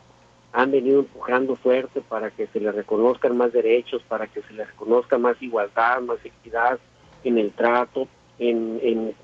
han 0.52 0.70
venido 0.70 1.00
empujando 1.00 1.56
fuerte 1.56 2.00
para 2.00 2.30
que 2.30 2.46
se 2.48 2.60
les 2.60 2.74
reconozcan 2.74 3.36
más 3.36 3.52
derechos, 3.52 4.02
para 4.08 4.26
que 4.26 4.42
se 4.42 4.52
les 4.52 4.66
reconozca 4.66 5.18
más 5.18 5.40
igualdad, 5.40 6.00
más 6.00 6.18
equidad 6.24 6.78
en 7.22 7.38
el 7.38 7.52
trato, 7.52 8.08
en, 8.38 9.14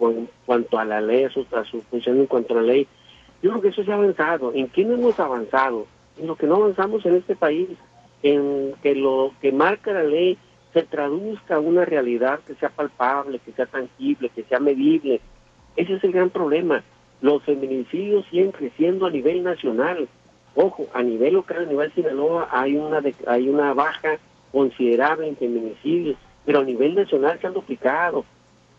cuanto 0.45 0.79
a 0.79 0.85
la 0.85 1.01
ley, 1.01 1.25
a 1.25 1.31
su, 1.31 1.47
a 1.53 1.65
su 1.65 1.81
función 1.83 2.19
en 2.19 2.27
cuanto 2.27 2.55
a 2.55 2.61
la 2.61 2.69
ley. 2.69 2.87
Yo 3.43 3.51
creo 3.51 3.63
que 3.63 3.69
eso 3.69 3.83
se 3.85 3.91
ha 3.91 3.95
avanzado. 3.95 4.53
¿En 4.55 4.69
qué 4.69 4.85
no 4.85 4.95
hemos 4.95 5.19
avanzado? 5.19 5.87
En 6.19 6.27
lo 6.27 6.37
que 6.37 6.47
no 6.47 6.57
avanzamos 6.57 7.05
en 7.07 7.17
este 7.17 7.35
país, 7.35 7.69
en 8.23 8.75
que 8.83 8.95
lo 8.95 9.33
que 9.41 9.53
marca 9.53 9.93
la 9.93 10.05
ley 10.05 10.39
se 10.73 10.83
traduzca 10.83 11.57
a 11.57 11.61
una 11.61 11.85
realidad 11.85 12.41
que 12.47 12.55
sea 12.57 12.69
palpable, 12.69 13.39
que 13.39 13.53
sea 13.53 13.67
tangible, 13.67 14.29
que 14.29 14.45
sea 14.45 14.61
medible. 14.61 15.21
Ese 15.75 15.95
es 15.95 16.05
el 16.05 16.13
gran 16.13 16.31
problema. 16.31 16.85
Los 17.23 17.43
feminicidios 17.45 18.27
siguen 18.31 18.53
creciendo 18.53 19.07
a 19.07 19.11
nivel 19.11 19.43
nacional 19.43 20.09
Ojo, 20.57 20.87
a 20.95 21.03
nivel 21.03 21.35
local, 21.35 21.65
a 21.65 21.67
nivel 21.67 21.93
Sinaloa, 21.93 22.49
hay 22.51 22.77
una, 22.77 23.03
hay 23.27 23.49
una 23.49 23.75
baja 23.75 24.19
considerable 24.53 25.29
en 25.29 25.37
feminicidios, 25.37 26.17
pero 26.47 26.61
a 26.61 26.65
nivel 26.65 26.95
nacional 26.95 27.39
se 27.39 27.47
han 27.47 27.53
duplicado. 27.53 28.25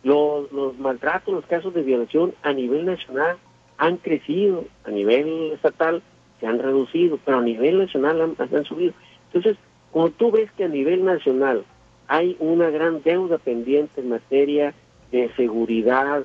Los, 0.03 0.51
los 0.51 0.77
maltratos, 0.79 1.33
los 1.33 1.45
casos 1.45 1.73
de 1.75 1.83
violación 1.83 2.33
a 2.41 2.51
nivel 2.51 2.85
nacional 2.85 3.37
han 3.77 3.97
crecido, 3.97 4.65
a 4.85 4.89
nivel 4.89 5.51
estatal 5.53 6.01
se 6.39 6.47
han 6.47 6.59
reducido, 6.59 7.19
pero 7.23 7.37
a 7.37 7.41
nivel 7.41 7.77
nacional 7.77 8.35
han, 8.39 8.65
subido. 8.65 8.93
Entonces, 9.27 9.57
cuando 9.91 10.11
tú 10.11 10.31
ves 10.31 10.51
que 10.53 10.63
a 10.63 10.69
nivel 10.69 11.05
nacional 11.05 11.63
hay 12.07 12.35
una 12.39 12.71
gran 12.71 13.03
deuda 13.03 13.37
pendiente 13.37 14.01
en 14.01 14.09
materia 14.09 14.73
de 15.11 15.29
seguridad 15.35 16.23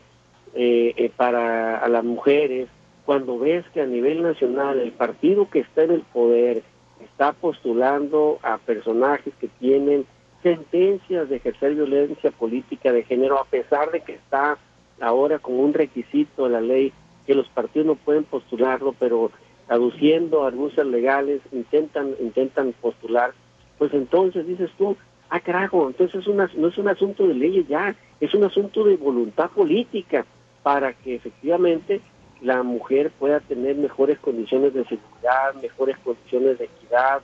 eh, 0.55 0.95
eh, 0.97 1.11
para 1.15 1.87
las 1.89 2.05
mujeres, 2.05 2.69
cuando 3.05 3.39
ves 3.39 3.65
que 3.75 3.81
a 3.81 3.87
nivel 3.87 4.23
nacional 4.23 4.79
el 4.79 4.93
partido 4.93 5.49
que 5.51 5.61
está 5.61 5.83
en 5.83 5.93
el 5.93 6.03
poder 6.03 6.63
está 7.05 7.33
postulando 7.33 8.39
a 8.43 8.59
personajes 8.59 9.35
que 9.41 9.49
tienen 9.49 10.07
sentencias 10.43 11.29
de 11.29 11.37
ejercer 11.37 11.75
violencia 11.75 12.31
política 12.31 12.93
de 12.93 13.05
género, 13.05 13.39
a 13.39 13.45
pesar 13.45 13.91
de 13.91 14.01
que 14.01 14.15
está 14.15 14.59
ahora 15.01 15.39
como 15.39 15.59
un 15.59 15.75
requisito 15.75 16.45
de 16.45 16.51
la 16.51 16.61
ley 16.61 16.93
que 17.27 17.35
los 17.35 17.49
partidos 17.49 17.87
no 17.87 17.95
pueden 17.95 18.25
postularlo, 18.25 18.95
pero 18.99 19.31
aduciendo 19.69 20.45
argucias 20.45 20.87
legales 20.87 21.41
intentan 21.53 22.15
intentan 22.21 22.73
postular, 22.81 23.33
pues 23.79 23.95
entonces 23.95 24.47
dices 24.47 24.71
tú, 24.77 24.97
ah 25.31 25.41
carajo, 25.41 25.89
entonces 25.89 26.27
una, 26.27 26.51
no 26.57 26.69
es 26.69 26.79
un 26.79 26.89
asunto 26.89 27.27
de 27.27 27.35
leyes 27.35 27.67
ya, 27.69 27.95
es 28.21 28.35
un 28.35 28.45
asunto 28.45 28.85
de 28.85 28.97
voluntad 28.97 29.51
política 29.51 30.27
para 30.63 30.93
que 30.93 31.17
efectivamente 31.17 32.01
la 32.43 32.63
mujer 32.63 33.11
pueda 33.19 33.41
tener 33.41 33.77
mejores 33.77 34.19
condiciones 34.19 34.75
de 34.75 34.85
seguridad, 34.85 35.55
mejores 35.61 35.97
condiciones 35.99 36.59
de 36.59 36.65
equidad, 36.65 37.23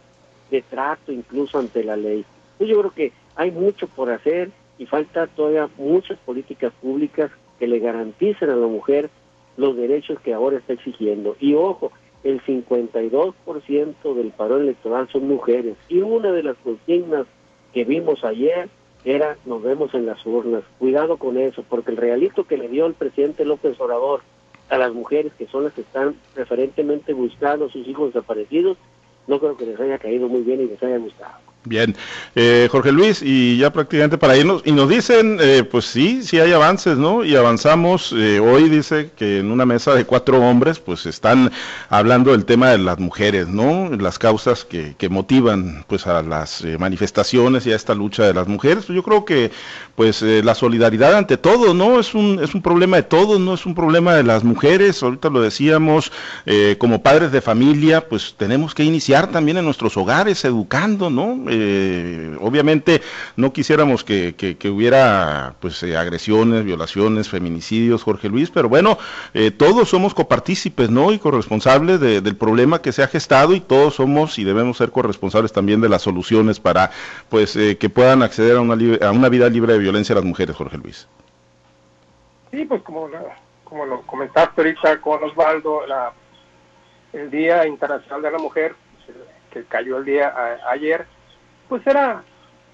de 0.51 0.63
trato 0.63 1.13
incluso 1.13 1.59
ante 1.59 1.83
la 1.83 1.97
ley. 1.97 2.25
Pues 2.57 2.71
yo 2.71 2.79
creo 2.79 2.93
que 2.93 3.13
hay 3.35 3.51
mucho 3.51 3.89
por 3.89 4.11
hacer 4.11 4.51
y 4.79 4.87
falta 4.87 5.27
todavía 5.27 5.69
muchas 5.77 6.19
políticas 6.19 6.73
públicas 6.81 7.31
que 7.59 7.67
le 7.67 7.81
garanticen 7.81 8.51
a 8.51 8.57
la 8.57 8.67
mujer 8.67 9.11
los 9.57 9.77
derechos 9.77 10.21
que 10.21 10.33
ahora 10.33 10.59
está 10.59 10.73
exigiendo. 10.75 11.37
Y 11.41 11.55
ojo, 11.55 11.91
el 12.23 12.41
52% 12.43 14.15
del 14.15 14.31
paro 14.31 14.59
electoral 14.59 15.09
son 15.09 15.27
mujeres. 15.27 15.77
Y 15.89 15.99
una 15.99 16.31
de 16.31 16.45
las 16.45 16.57
consignas 16.59 17.27
que 17.75 17.85
vimos 17.85 18.25
ayer 18.25 18.69
era 19.05 19.37
nos 19.45 19.63
vemos 19.63 19.93
en 19.95 20.07
las 20.07 20.25
urnas. 20.25 20.63
Cuidado 20.79 21.17
con 21.17 21.39
eso, 21.39 21.65
porque 21.69 21.91
el 21.91 21.97
realito 21.97 22.45
que 22.45 22.57
le 22.57 22.69
dio 22.69 22.87
el 22.87 22.95
presidente 22.95 23.45
López 23.45 23.79
Obrador 23.81 24.21
a 24.69 24.79
las 24.79 24.93
mujeres 24.93 25.33
que 25.35 25.47
son 25.47 25.65
las 25.65 25.73
que 25.73 25.81
están 25.83 26.17
preferentemente 26.35 27.13
buscando 27.13 27.67
a 27.67 27.71
sus 27.71 27.87
hijos 27.87 28.13
desaparecidos, 28.13 28.77
no 29.27 29.39
creo 29.39 29.57
que 29.57 29.67
les 29.67 29.81
haya 29.81 29.99
caído 29.99 30.29
muy 30.29 30.43
bien 30.43 30.61
y 30.61 30.67
les 30.67 30.83
haya 30.83 30.99
gustado. 30.99 31.48
Bien, 31.65 31.95
eh, 32.35 32.69
Jorge 32.71 32.93
Luis, 32.93 33.21
y 33.21 33.59
ya 33.59 33.71
prácticamente 33.71 34.17
para 34.17 34.37
irnos, 34.37 34.63
y 34.65 34.73
nos 34.73 34.89
dicen, 34.89 35.39
eh, 35.41 35.65
pues 35.69 35.85
sí, 35.85 36.23
sí 36.23 36.39
hay 36.39 36.53
avances, 36.53 36.97
¿no? 36.97 37.25
Y 37.25 37.35
avanzamos, 37.37 38.15
eh, 38.17 38.39
hoy 38.41 38.71
dice 38.71 39.11
que 39.15 39.41
en 39.41 39.51
una 39.51 39.67
mesa 39.67 39.95
de 39.95 40.07
cuatro 40.07 40.41
hombres, 40.41 40.79
pues 40.79 41.05
están 41.05 41.51
hablando 41.91 42.31
del 42.31 42.45
tema 42.47 42.71
de 42.71 42.79
las 42.79 42.99
mujeres, 43.01 43.49
¿no? 43.49 43.91
Las 43.99 44.19
causas 44.19 44.65
que, 44.65 44.95
que 44.97 45.09
motivan, 45.09 45.85
pues, 45.89 46.07
a 46.07 46.23
las 46.23 46.65
manifestaciones 46.79 47.67
y 47.67 47.73
a 47.73 47.77
esta 47.77 47.95
lucha 47.95 48.23
de 48.25 48.35
las 48.35 48.47
mujeres. 48.47 48.87
Yo 48.87 49.03
creo 49.03 49.25
que, 49.27 49.51
pues, 49.95 50.23
la 50.23 50.55
solidaridad 50.55 51.17
ante 51.17 51.37
todo, 51.37 51.75
¿no? 51.75 52.01
Es 52.01 52.15
un, 52.15 52.39
es 52.43 52.55
un 52.55 52.63
problema 52.63 52.97
de 52.97 53.03
todos, 53.03 53.41
no 53.41 53.55
es 53.55 53.67
un 53.67 53.75
problema 53.75 54.15
de 54.15 54.23
las 54.23 54.43
mujeres, 54.45 55.03
ahorita 55.03 55.29
lo 55.29 55.43
decíamos, 55.43 56.13
como 56.79 57.03
padres 57.03 57.33
de 57.33 57.41
familia, 57.43 58.09
pues 58.09 58.35
tenemos 58.39 58.75
que 58.75 58.85
iniciar 58.85 59.31
también 59.31 59.59
en 59.59 59.65
nuestros 59.65 59.97
hogares, 59.97 60.45
educando, 60.45 61.11
¿no? 61.11 61.48
Eh, 61.49 62.37
obviamente 62.41 63.01
no 63.37 63.53
quisiéramos 63.53 64.05
que, 64.05 64.57
hubiera 64.71 65.55
pues 65.61 65.83
eh, 65.83 65.97
agresiones, 65.97 66.65
violaciones, 66.65 67.29
feminicidios, 67.29 68.03
Jorge 68.03 68.29
Luis, 68.29 68.51
pero 68.51 68.69
bueno, 68.69 68.99
eh, 69.35 69.51
todos 69.51 69.89
somos 69.89 70.15
copartícipes, 70.15 70.91
¿no? 70.91 71.13
Y 71.13 71.19
corresponsables 71.19 72.01
del 72.01 72.37
problema 72.37 72.83
que 72.83 72.93
se 72.93 73.03
ha 73.03 73.09
gestado 73.09 73.55
y 73.55 73.61
todos 73.61 73.95
somos 73.95 74.39
y 74.39 74.45
debemos 74.45 74.77
ser 74.77 74.91
corresponsables 74.91 75.53
también 75.53 75.81
de 75.81 75.89
las 75.89 76.03
soluciones 76.03 76.61
para 76.61 76.91
pues 77.29 77.53
que 77.53 77.91
puedan 77.91 78.23
acceder 78.23 78.57
a 78.57 78.61
una, 78.61 78.77
a 79.07 79.11
una 79.11 79.29
vida 79.29 79.49
libre 79.49 79.73
de 79.73 79.79
violencia 79.79 80.15
las 80.15 80.25
mujeres, 80.25 80.57
Jorge 80.57 80.79
Luis. 80.79 81.09
Sí, 82.51 82.65
pues 82.65 82.83
como, 82.83 83.09
como 83.65 83.87
lo 83.87 84.03
comentaste 84.03 84.61
ahorita 84.61 85.01
con 85.01 85.23
Osvaldo, 85.23 85.87
la, 85.87 86.13
el 87.13 87.31
Día 87.31 87.67
Internacional 87.67 88.23
de 88.23 88.31
la 88.31 88.39
Mujer, 88.39 88.75
que 89.51 89.65
cayó 89.65 89.99
el 89.99 90.05
día 90.05 90.35
ayer, 90.71 91.07
pues 91.69 91.87
era 91.87 92.23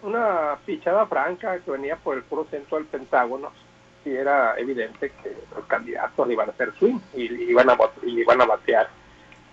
una 0.03 0.57
fichada 0.65 1.07
franca 1.07 1.59
que 1.59 1.71
venía 1.71 1.97
por 1.97 2.17
el 2.17 2.23
puro 2.25 2.47
centro 2.51 2.77
del 2.77 2.87
Pentágono 2.87 3.51
y 4.05 4.11
era 4.11 4.55
evidente 4.59 5.13
que 5.23 5.35
los 5.55 5.65
candidatos 5.67 6.31
iban 6.31 6.49
a 6.49 6.53
hacer 6.53 6.73
swing 6.79 6.99
y 7.15 7.25
iban 7.51 7.71
a, 7.71 7.79
y 8.03 8.21
iban 8.21 8.41
a 8.41 8.45
batear 8.45 8.89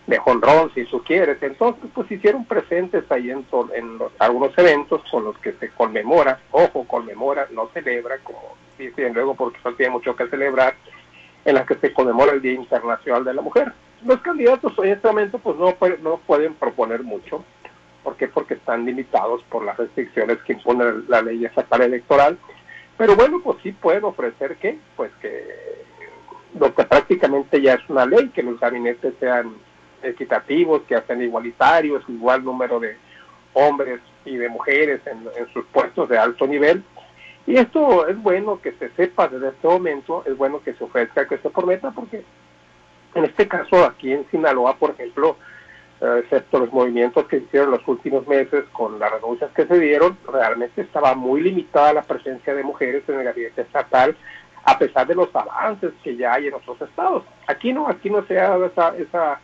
de 0.08 0.18
jonrón 0.18 0.72
si 0.74 0.84
tú 0.86 1.04
quieres. 1.04 1.42
Entonces, 1.42 1.90
pues 1.94 2.12
hicieron 2.12 2.46
presentes 2.46 3.10
ahí 3.12 3.32
en, 3.32 3.46
en 3.74 4.00
algunos 4.20 4.58
eventos 4.58 5.02
con 5.10 5.24
los 5.24 5.38
que 5.38 5.54
se 5.54 5.70
conmemora, 5.70 6.40
ojo, 6.52 6.86
conmemora, 6.86 7.48
no 7.52 7.70
celebra, 7.74 8.18
como 8.20 8.58
dicen 8.78 9.14
luego 9.14 9.36
porque 9.36 9.60
no 9.64 9.74
tiene 9.74 9.92
mucho 9.92 10.16
que 10.16 10.28
celebrar, 10.28 10.76
en 11.46 11.56
las 11.56 11.66
que 11.66 11.76
se 11.76 11.94
conmemora 11.94 12.34
el 12.34 12.42
Día 12.42 12.54
Internacional 12.54 13.24
de 13.24 13.34
la 13.34 13.42
Mujer. 13.42 13.72
Los 14.04 14.20
candidatos 14.22 14.74
en 14.80 14.92
este 14.92 15.08
momento 15.08 15.40
pues 15.40 15.56
no, 15.58 15.76
no 16.02 16.18
pueden 16.18 16.56
proponer 16.56 17.04
mucho, 17.04 17.46
¿Por 18.04 18.16
qué? 18.16 18.28
Porque 18.28 18.56
están 18.56 18.86
limitados 18.86 19.44
por 19.44 19.64
las 19.64 19.78
restricciones 19.78 20.38
que 20.40 20.54
impone 20.54 20.86
la 21.08 21.22
ley 21.22 21.46
estatal 21.46 21.82
electoral. 21.82 22.38
Pero 22.98 23.16
bueno, 23.16 23.42
pues 23.44 23.58
sí 23.64 23.72
puedo 23.72 24.08
ofrecer 24.08 24.58
que, 24.58 24.78
pues 24.96 25.12
que 25.22 25.44
lo 26.60 26.74
que 26.74 26.84
prácticamente 26.84 27.62
ya 27.62 27.76
es 27.76 27.90
una 27.90 28.06
ley, 28.06 28.30
que 28.30 28.44
los 28.44 28.60
gabinetes 28.60 29.14
sean 29.20 29.54
equitativos, 30.04 30.82
que 30.84 30.96
hacen 30.96 31.22
igualitarios, 31.22 32.04
igual 32.08 32.44
número 32.44 32.80
de 32.80 32.98
hombres 33.54 34.00
y 34.26 34.36
de 34.38 34.50
mujeres 34.50 35.02
en, 35.06 35.28
en, 35.38 35.52
sus 35.54 35.66
puestos 35.66 36.10
de 36.10 36.18
alto 36.18 36.48
nivel. 36.48 36.84
Y 37.48 37.58
esto 37.58 38.08
es 38.08 38.22
bueno 38.22 38.62
que 38.62 38.74
se 38.74 38.90
sepa 38.92 39.28
desde 39.28 39.50
este 39.50 39.68
momento, 39.68 40.24
es 40.26 40.38
bueno 40.38 40.62
que 40.64 40.74
se 40.74 40.84
ofrezca, 40.84 41.28
que 41.28 41.38
se 41.38 41.50
prometa, 41.50 41.92
porque 41.92 42.24
En 43.14 43.26
este 43.26 43.48
caso, 43.48 43.84
aquí 43.84 44.14
en 44.14 44.26
Sinaloa, 44.32 44.78
por 44.78 44.92
ejemplo, 44.92 45.36
excepto 46.02 46.60
los 46.60 46.74
movimientos 46.74 47.28
que 47.28 47.38
hicieron 47.38 47.72
los 47.72 47.88
últimos 47.88 48.28
meses 48.28 48.66
con 48.72 48.98
las 48.98 49.12
renuncias 49.12 49.52
que 49.52 49.68
se 49.68 49.80
dieron, 49.80 50.18
realmente 50.32 50.82
estaba 50.82 51.14
muy 51.14 51.42
limitada 51.42 51.94
la 51.94 52.02
presencia 52.02 52.56
de 52.56 52.64
mujeres 52.64 53.04
en 53.08 53.20
el 53.20 53.24
gabinete 53.24 53.62
estatal, 53.62 54.18
a 54.64 54.80
pesar 54.80 55.06
de 55.06 55.16
los 55.16 55.36
avances 55.36 55.92
que 56.04 56.16
ya 56.16 56.34
hay 56.34 56.48
en 56.48 56.56
otros 56.56 56.82
estados. 56.82 57.24
Aquí 57.48 57.72
no, 57.72 57.88
aquí 57.88 58.10
no 58.10 58.26
se 58.26 58.40
ha 58.40 58.50
dado 58.50 58.66
esa, 58.66 58.98
esa 58.98 59.40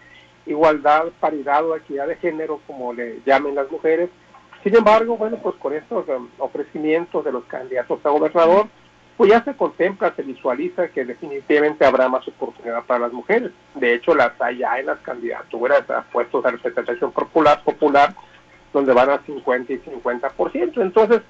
igualdad, 0.47 1.05
paridad 1.19 1.63
o 1.65 1.75
equidad 1.75 2.07
de 2.07 2.15
género, 2.15 2.59
como 2.65 2.93
le 2.93 3.19
llamen 3.25 3.55
las 3.55 3.69
mujeres. 3.69 4.09
Sin 4.63 4.75
embargo, 4.75 5.15
bueno, 5.15 5.37
pues 5.37 5.55
con 5.57 5.73
estos 5.73 6.07
um, 6.07 6.27
ofrecimientos 6.39 7.23
de 7.23 7.31
los 7.31 7.43
candidatos 7.45 8.03
a 8.03 8.09
gobernador, 8.09 8.67
pues 9.17 9.31
ya 9.31 9.43
se 9.43 9.55
contempla, 9.55 10.13
se 10.15 10.21
visualiza 10.21 10.89
que 10.89 11.03
definitivamente 11.03 11.83
habrá 11.83 12.07
más 12.07 12.27
oportunidad 12.27 12.85
para 12.85 13.01
las 13.01 13.13
mujeres. 13.13 13.51
De 13.73 13.95
hecho, 13.95 14.13
las 14.13 14.39
hay 14.39 14.59
ya 14.59 14.79
en 14.79 14.85
las 14.85 14.99
candidaturas 14.99 15.89
a 15.89 16.03
puestos 16.03 16.43
de 16.43 16.51
representación 16.51 17.11
popular, 17.11 17.63
popular 17.63 18.13
donde 18.71 18.93
van 18.93 19.09
a 19.09 19.19
50 19.25 19.73
y 19.73 19.79
50%. 19.79 20.81
Entonces, 20.81 21.21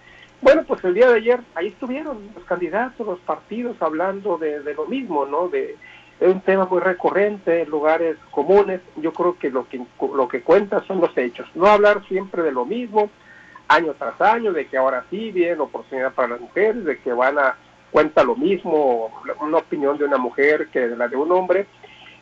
bueno, 0.42 0.64
pues 0.68 0.84
el 0.84 0.96
día 0.96 1.08
de 1.10 1.16
ayer 1.16 1.40
ahí 1.56 1.68
estuvieron 1.68 2.30
los 2.36 2.44
candidatos, 2.44 3.08
los 3.08 3.20
partidos 3.20 3.82
hablando 3.82 4.38
de, 4.38 4.60
de 4.60 4.74
lo 4.74 4.86
mismo, 4.86 5.26
¿no? 5.26 5.48
De, 5.48 5.78
es 6.20 6.28
un 6.28 6.42
tema 6.42 6.66
muy 6.66 6.82
recurrente 6.82 7.62
en 7.62 7.70
lugares 7.70 8.18
comunes. 8.32 8.82
Yo 8.98 9.14
creo 9.14 9.38
que 9.38 9.50
lo 9.50 9.70
que 9.70 9.82
lo 10.02 10.28
que 10.28 10.42
cuenta 10.42 10.84
son 10.84 11.00
los 11.00 11.18
hechos. 11.18 11.48
No 11.56 11.68
hablar 11.68 12.06
siempre 12.08 12.44
de 12.44 12.52
lo 12.52 12.66
mismo, 12.66 13.10
año 13.70 13.94
tras 13.98 14.20
año, 14.20 14.52
de 14.52 14.68
que 14.68 14.78
ahora 14.78 15.06
sí 15.10 15.32
viene 15.32 15.62
oportunidad 15.62 16.14
para 16.14 16.30
las 16.30 16.42
mujeres, 16.42 16.84
de 16.84 17.00
que 17.00 17.14
van 17.14 17.40
a 17.40 17.56
cuenta 17.92 18.24
lo 18.24 18.36
mismo 18.36 19.12
una 19.40 19.58
opinión 19.58 19.98
de 19.98 20.06
una 20.06 20.18
mujer 20.18 20.68
que 20.72 20.88
la 20.88 21.08
de 21.08 21.16
un 21.16 21.32
hombre. 21.32 21.68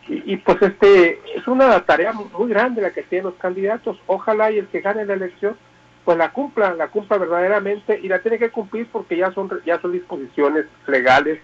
Y, 0.07 0.33
y, 0.33 0.37
pues 0.37 0.61
este 0.61 1.19
es 1.35 1.47
una 1.47 1.83
tarea 1.83 2.13
muy 2.13 2.49
grande 2.49 2.81
la 2.81 2.91
que 2.91 3.01
tienen 3.01 3.25
los 3.25 3.35
candidatos. 3.35 3.97
Ojalá 4.05 4.51
y 4.51 4.59
el 4.59 4.67
que 4.67 4.81
gane 4.81 5.05
la 5.05 5.15
elección 5.15 5.57
pues 6.05 6.17
la 6.19 6.31
cumpla, 6.31 6.75
la 6.75 6.87
cumpla 6.87 7.17
verdaderamente 7.17 7.99
y 8.01 8.07
la 8.07 8.19
tiene 8.19 8.37
que 8.37 8.51
cumplir 8.51 8.87
porque 8.91 9.17
ya 9.17 9.33
son 9.33 9.49
ya 9.65 9.81
son 9.81 9.91
disposiciones 9.91 10.65
legales 10.87 11.39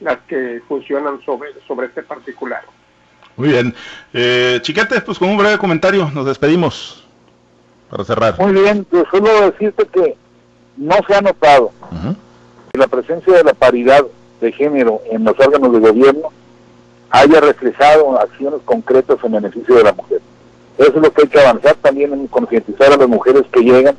las 0.00 0.18
que 0.28 0.60
funcionan 0.68 1.20
sobre, 1.24 1.48
sobre 1.66 1.86
este 1.86 2.02
particular. 2.02 2.62
Muy 3.36 3.48
bien. 3.48 3.74
Eh, 4.12 4.58
Chiquete, 4.60 5.00
pues 5.00 5.18
con 5.18 5.30
un 5.30 5.38
breve 5.38 5.56
comentario 5.56 6.10
nos 6.12 6.26
despedimos 6.26 7.04
para 7.88 8.04
cerrar. 8.04 8.38
Muy 8.38 8.52
bien, 8.52 8.86
yo 8.92 9.04
solo 9.10 9.50
decirte 9.50 9.86
que 9.86 10.16
no 10.76 10.96
se 11.08 11.14
ha 11.14 11.22
notado 11.22 11.72
que 11.90 12.33
la 12.74 12.88
presencia 12.88 13.32
de 13.32 13.44
la 13.44 13.54
paridad 13.54 14.04
de 14.40 14.52
género 14.52 15.00
en 15.10 15.24
los 15.24 15.38
órganos 15.38 15.72
de 15.72 15.78
gobierno 15.78 16.32
haya 17.10 17.40
reflejado 17.40 18.18
acciones 18.18 18.60
concretas 18.64 19.16
en 19.22 19.32
beneficio 19.32 19.76
de 19.76 19.84
la 19.84 19.92
mujer. 19.92 20.20
Eso 20.76 20.90
es 20.90 20.96
lo 20.96 21.12
que 21.12 21.22
hay 21.22 21.28
que 21.28 21.40
avanzar 21.40 21.76
también 21.76 22.12
en 22.12 22.26
concientizar 22.26 22.92
a 22.92 22.96
las 22.96 23.08
mujeres 23.08 23.44
que 23.52 23.60
llegan 23.60 23.96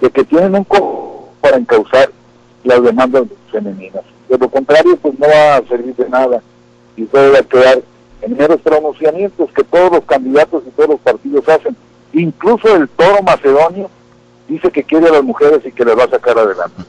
de 0.00 0.10
que 0.10 0.24
tienen 0.24 0.54
un 0.54 0.62
cojo 0.62 1.30
para 1.40 1.56
encauzar 1.56 2.10
las 2.62 2.82
demandas 2.82 3.24
femeninas. 3.50 4.04
De 4.28 4.38
lo 4.38 4.48
contrario, 4.48 4.96
pues 5.02 5.18
no 5.18 5.26
va 5.26 5.56
a 5.56 5.66
servir 5.66 5.96
de 5.96 6.08
nada 6.08 6.40
y 6.96 7.04
todo 7.06 7.32
va 7.32 7.38
a 7.40 7.42
quedar 7.42 7.82
en 8.20 8.36
meros 8.36 8.60
pronunciamientos 8.60 9.50
que 9.50 9.64
todos 9.64 9.90
los 9.90 10.04
candidatos 10.04 10.62
y 10.64 10.70
todos 10.70 10.90
los 10.90 11.00
partidos 11.00 11.48
hacen. 11.48 11.76
Incluso 12.12 12.76
el 12.76 12.88
toro 12.88 13.20
macedonio 13.24 13.90
dice 14.46 14.70
que 14.70 14.84
quiere 14.84 15.08
a 15.08 15.12
las 15.12 15.24
mujeres 15.24 15.66
y 15.66 15.72
que 15.72 15.84
las 15.84 15.98
va 15.98 16.04
a 16.04 16.10
sacar 16.10 16.38
adelante. 16.38 16.84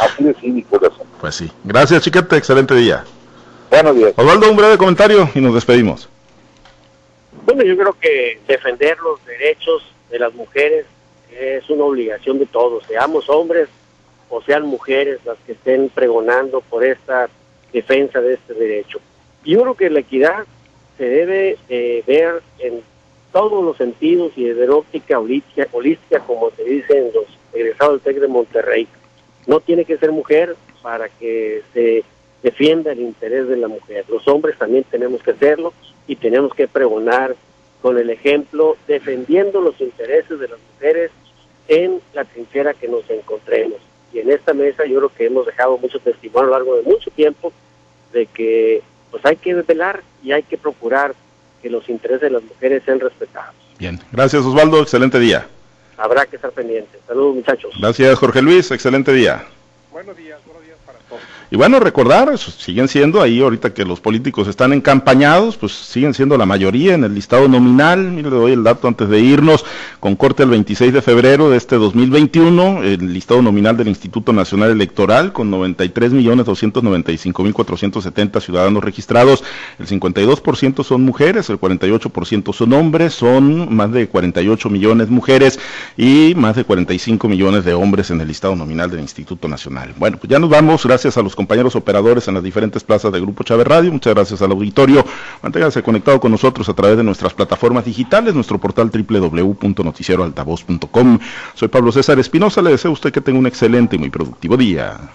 Así 0.00 0.24
de 0.24 0.34
cínico. 0.34 0.80
Pues 1.20 1.34
sí. 1.34 1.50
Gracias, 1.64 2.02
Chiquete. 2.02 2.36
Excelente 2.36 2.74
día. 2.74 3.04
Buenos 3.70 3.96
días. 3.96 4.12
Osvaldo, 4.16 4.50
un 4.50 4.56
breve 4.56 4.78
comentario 4.78 5.28
y 5.34 5.40
nos 5.40 5.54
despedimos. 5.54 6.08
Bueno, 7.44 7.62
yo 7.62 7.76
creo 7.76 7.96
que 8.00 8.40
defender 8.46 8.98
los 8.98 9.24
derechos 9.24 9.82
de 10.10 10.18
las 10.18 10.34
mujeres 10.34 10.86
es 11.30 11.68
una 11.68 11.84
obligación 11.84 12.38
de 12.38 12.46
todos, 12.46 12.84
seamos 12.86 13.28
hombres 13.28 13.68
o 14.28 14.42
sean 14.42 14.66
mujeres 14.66 15.20
las 15.24 15.36
que 15.46 15.52
estén 15.52 15.88
pregonando 15.90 16.60
por 16.60 16.84
esta 16.84 17.28
defensa 17.72 18.20
de 18.20 18.34
este 18.34 18.54
derecho. 18.54 18.98
Y 19.44 19.52
yo 19.52 19.62
creo 19.62 19.74
que 19.74 19.90
la 19.90 20.00
equidad 20.00 20.44
se 20.98 21.04
debe 21.04 21.58
eh, 21.68 22.02
ver 22.06 22.42
en 22.58 22.82
todos 23.32 23.62
los 23.62 23.76
sentidos 23.76 24.32
y 24.34 24.44
desde 24.44 24.66
la 24.66 24.76
óptica 24.76 25.18
holística, 25.18 25.68
holística, 25.72 26.20
como 26.20 26.50
se 26.56 26.64
dice 26.64 26.98
en 26.98 27.12
los 27.12 27.26
egresados 27.52 28.02
del 28.02 28.14
TEC 28.14 28.22
de 28.22 28.28
Monterrey. 28.28 28.88
No 29.46 29.60
tiene 29.60 29.84
que 29.84 29.98
ser 29.98 30.12
mujer 30.12 30.56
para 30.82 31.08
que 31.08 31.62
se 31.72 32.04
defienda 32.42 32.92
el 32.92 33.00
interés 33.00 33.48
de 33.48 33.56
la 33.56 33.68
mujer. 33.68 34.04
Los 34.08 34.26
hombres 34.28 34.56
también 34.58 34.84
tenemos 34.84 35.22
que 35.22 35.32
hacerlo 35.32 35.72
y 36.06 36.16
tenemos 36.16 36.54
que 36.54 36.68
pregonar 36.68 37.34
con 37.82 37.98
el 37.98 38.10
ejemplo, 38.10 38.76
defendiendo 38.88 39.60
los 39.60 39.80
intereses 39.80 40.38
de 40.38 40.48
las 40.48 40.58
mujeres 40.72 41.10
en 41.68 42.00
la 42.14 42.24
trinchera 42.24 42.74
que 42.74 42.88
nos 42.88 43.08
encontremos. 43.10 43.78
Y 44.12 44.20
en 44.20 44.30
esta 44.30 44.54
mesa 44.54 44.84
yo 44.86 44.98
creo 44.98 45.08
que 45.10 45.26
hemos 45.26 45.46
dejado 45.46 45.78
mucho 45.78 45.98
testimonio 45.98 46.40
a 46.40 46.46
lo 46.46 46.52
largo 46.52 46.76
de 46.76 46.82
mucho 46.82 47.10
tiempo 47.10 47.52
de 48.12 48.26
que 48.26 48.82
pues 49.10 49.24
hay 49.24 49.36
que 49.36 49.54
velar 49.54 50.02
y 50.22 50.32
hay 50.32 50.42
que 50.42 50.56
procurar 50.56 51.14
que 51.62 51.70
los 51.70 51.88
intereses 51.88 52.22
de 52.22 52.30
las 52.30 52.42
mujeres 52.42 52.82
sean 52.84 53.00
respetados. 53.00 53.54
Bien. 53.78 54.00
Gracias, 54.12 54.44
Osvaldo. 54.44 54.80
Excelente 54.80 55.18
día. 55.18 55.46
Habrá 55.96 56.26
que 56.26 56.36
estar 56.36 56.50
pendientes. 56.52 57.00
Saludos 57.06 57.36
muchachos. 57.36 57.74
Gracias, 57.78 58.18
Jorge 58.18 58.42
Luis. 58.42 58.70
Excelente 58.70 59.12
día. 59.12 59.44
Buenos 59.90 60.16
días, 60.16 60.38
buenos 60.44 60.62
días 60.64 60.76
para 60.84 60.98
todos. 61.08 61.22
Y 61.48 61.56
bueno, 61.56 61.78
recordar, 61.78 62.36
siguen 62.38 62.88
siendo 62.88 63.22
ahí 63.22 63.40
ahorita 63.40 63.72
que 63.72 63.84
los 63.84 64.00
políticos 64.00 64.48
están 64.48 64.72
encampañados, 64.72 65.56
pues 65.56 65.70
siguen 65.72 66.12
siendo 66.12 66.36
la 66.36 66.44
mayoría 66.44 66.94
en 66.94 67.04
el 67.04 67.14
listado 67.14 67.46
nominal. 67.46 68.10
Mire, 68.10 68.30
le 68.30 68.36
doy 68.36 68.50
el 68.50 68.64
dato 68.64 68.88
antes 68.88 69.08
de 69.08 69.20
irnos, 69.20 69.64
con 70.00 70.16
corte 70.16 70.42
el 70.42 70.50
26 70.50 70.92
de 70.92 71.02
febrero 71.02 71.48
de 71.48 71.56
este 71.56 71.76
2021, 71.76 72.82
el 72.82 73.12
listado 73.12 73.42
nominal 73.42 73.76
del 73.76 73.86
Instituto 73.86 74.32
Nacional 74.32 74.72
Electoral 74.72 75.32
con 75.32 75.48
93.295.470 75.52 78.40
ciudadanos 78.40 78.82
registrados. 78.82 79.44
El 79.78 79.86
52% 79.86 80.82
son 80.82 81.02
mujeres, 81.02 81.48
el 81.48 81.60
48% 81.60 82.52
son 82.52 82.72
hombres, 82.72 83.14
son 83.14 83.72
más 83.72 83.92
de 83.92 84.08
48 84.08 84.68
millones 84.68 85.10
mujeres 85.10 85.60
y 85.96 86.34
más 86.36 86.56
de 86.56 86.64
45 86.64 87.28
millones 87.28 87.64
de 87.64 87.74
hombres 87.74 88.10
en 88.10 88.20
el 88.20 88.26
listado 88.26 88.56
nominal 88.56 88.90
del 88.90 88.98
Instituto 88.98 89.46
Nacional. 89.46 89.94
Bueno, 89.96 90.16
pues 90.18 90.28
ya 90.28 90.40
nos 90.40 90.50
vamos, 90.50 90.84
gracias 90.84 91.16
a 91.16 91.22
los 91.22 91.35
compañeros 91.36 91.76
operadores 91.76 92.26
en 92.26 92.34
las 92.34 92.42
diferentes 92.42 92.82
plazas 92.82 93.12
de 93.12 93.20
Grupo 93.20 93.44
Chávez 93.44 93.68
Radio, 93.68 93.92
muchas 93.92 94.12
gracias 94.12 94.42
al 94.42 94.50
auditorio. 94.50 95.04
Manténganse 95.42 95.84
conectado 95.84 96.18
con 96.18 96.32
nosotros 96.32 96.68
a 96.68 96.74
través 96.74 96.96
de 96.96 97.04
nuestras 97.04 97.32
plataformas 97.32 97.84
digitales, 97.84 98.34
nuestro 98.34 98.58
portal 98.58 98.90
www.noticieroaltavoz.com. 98.90 101.18
Soy 101.54 101.68
Pablo 101.68 101.92
César 101.92 102.18
Espinosa, 102.18 102.60
le 102.62 102.70
deseo 102.70 102.90
a 102.90 102.94
usted 102.94 103.12
que 103.12 103.20
tenga 103.20 103.38
un 103.38 103.46
excelente 103.46 103.94
y 103.94 104.00
muy 104.00 104.10
productivo 104.10 104.56
día. 104.56 105.08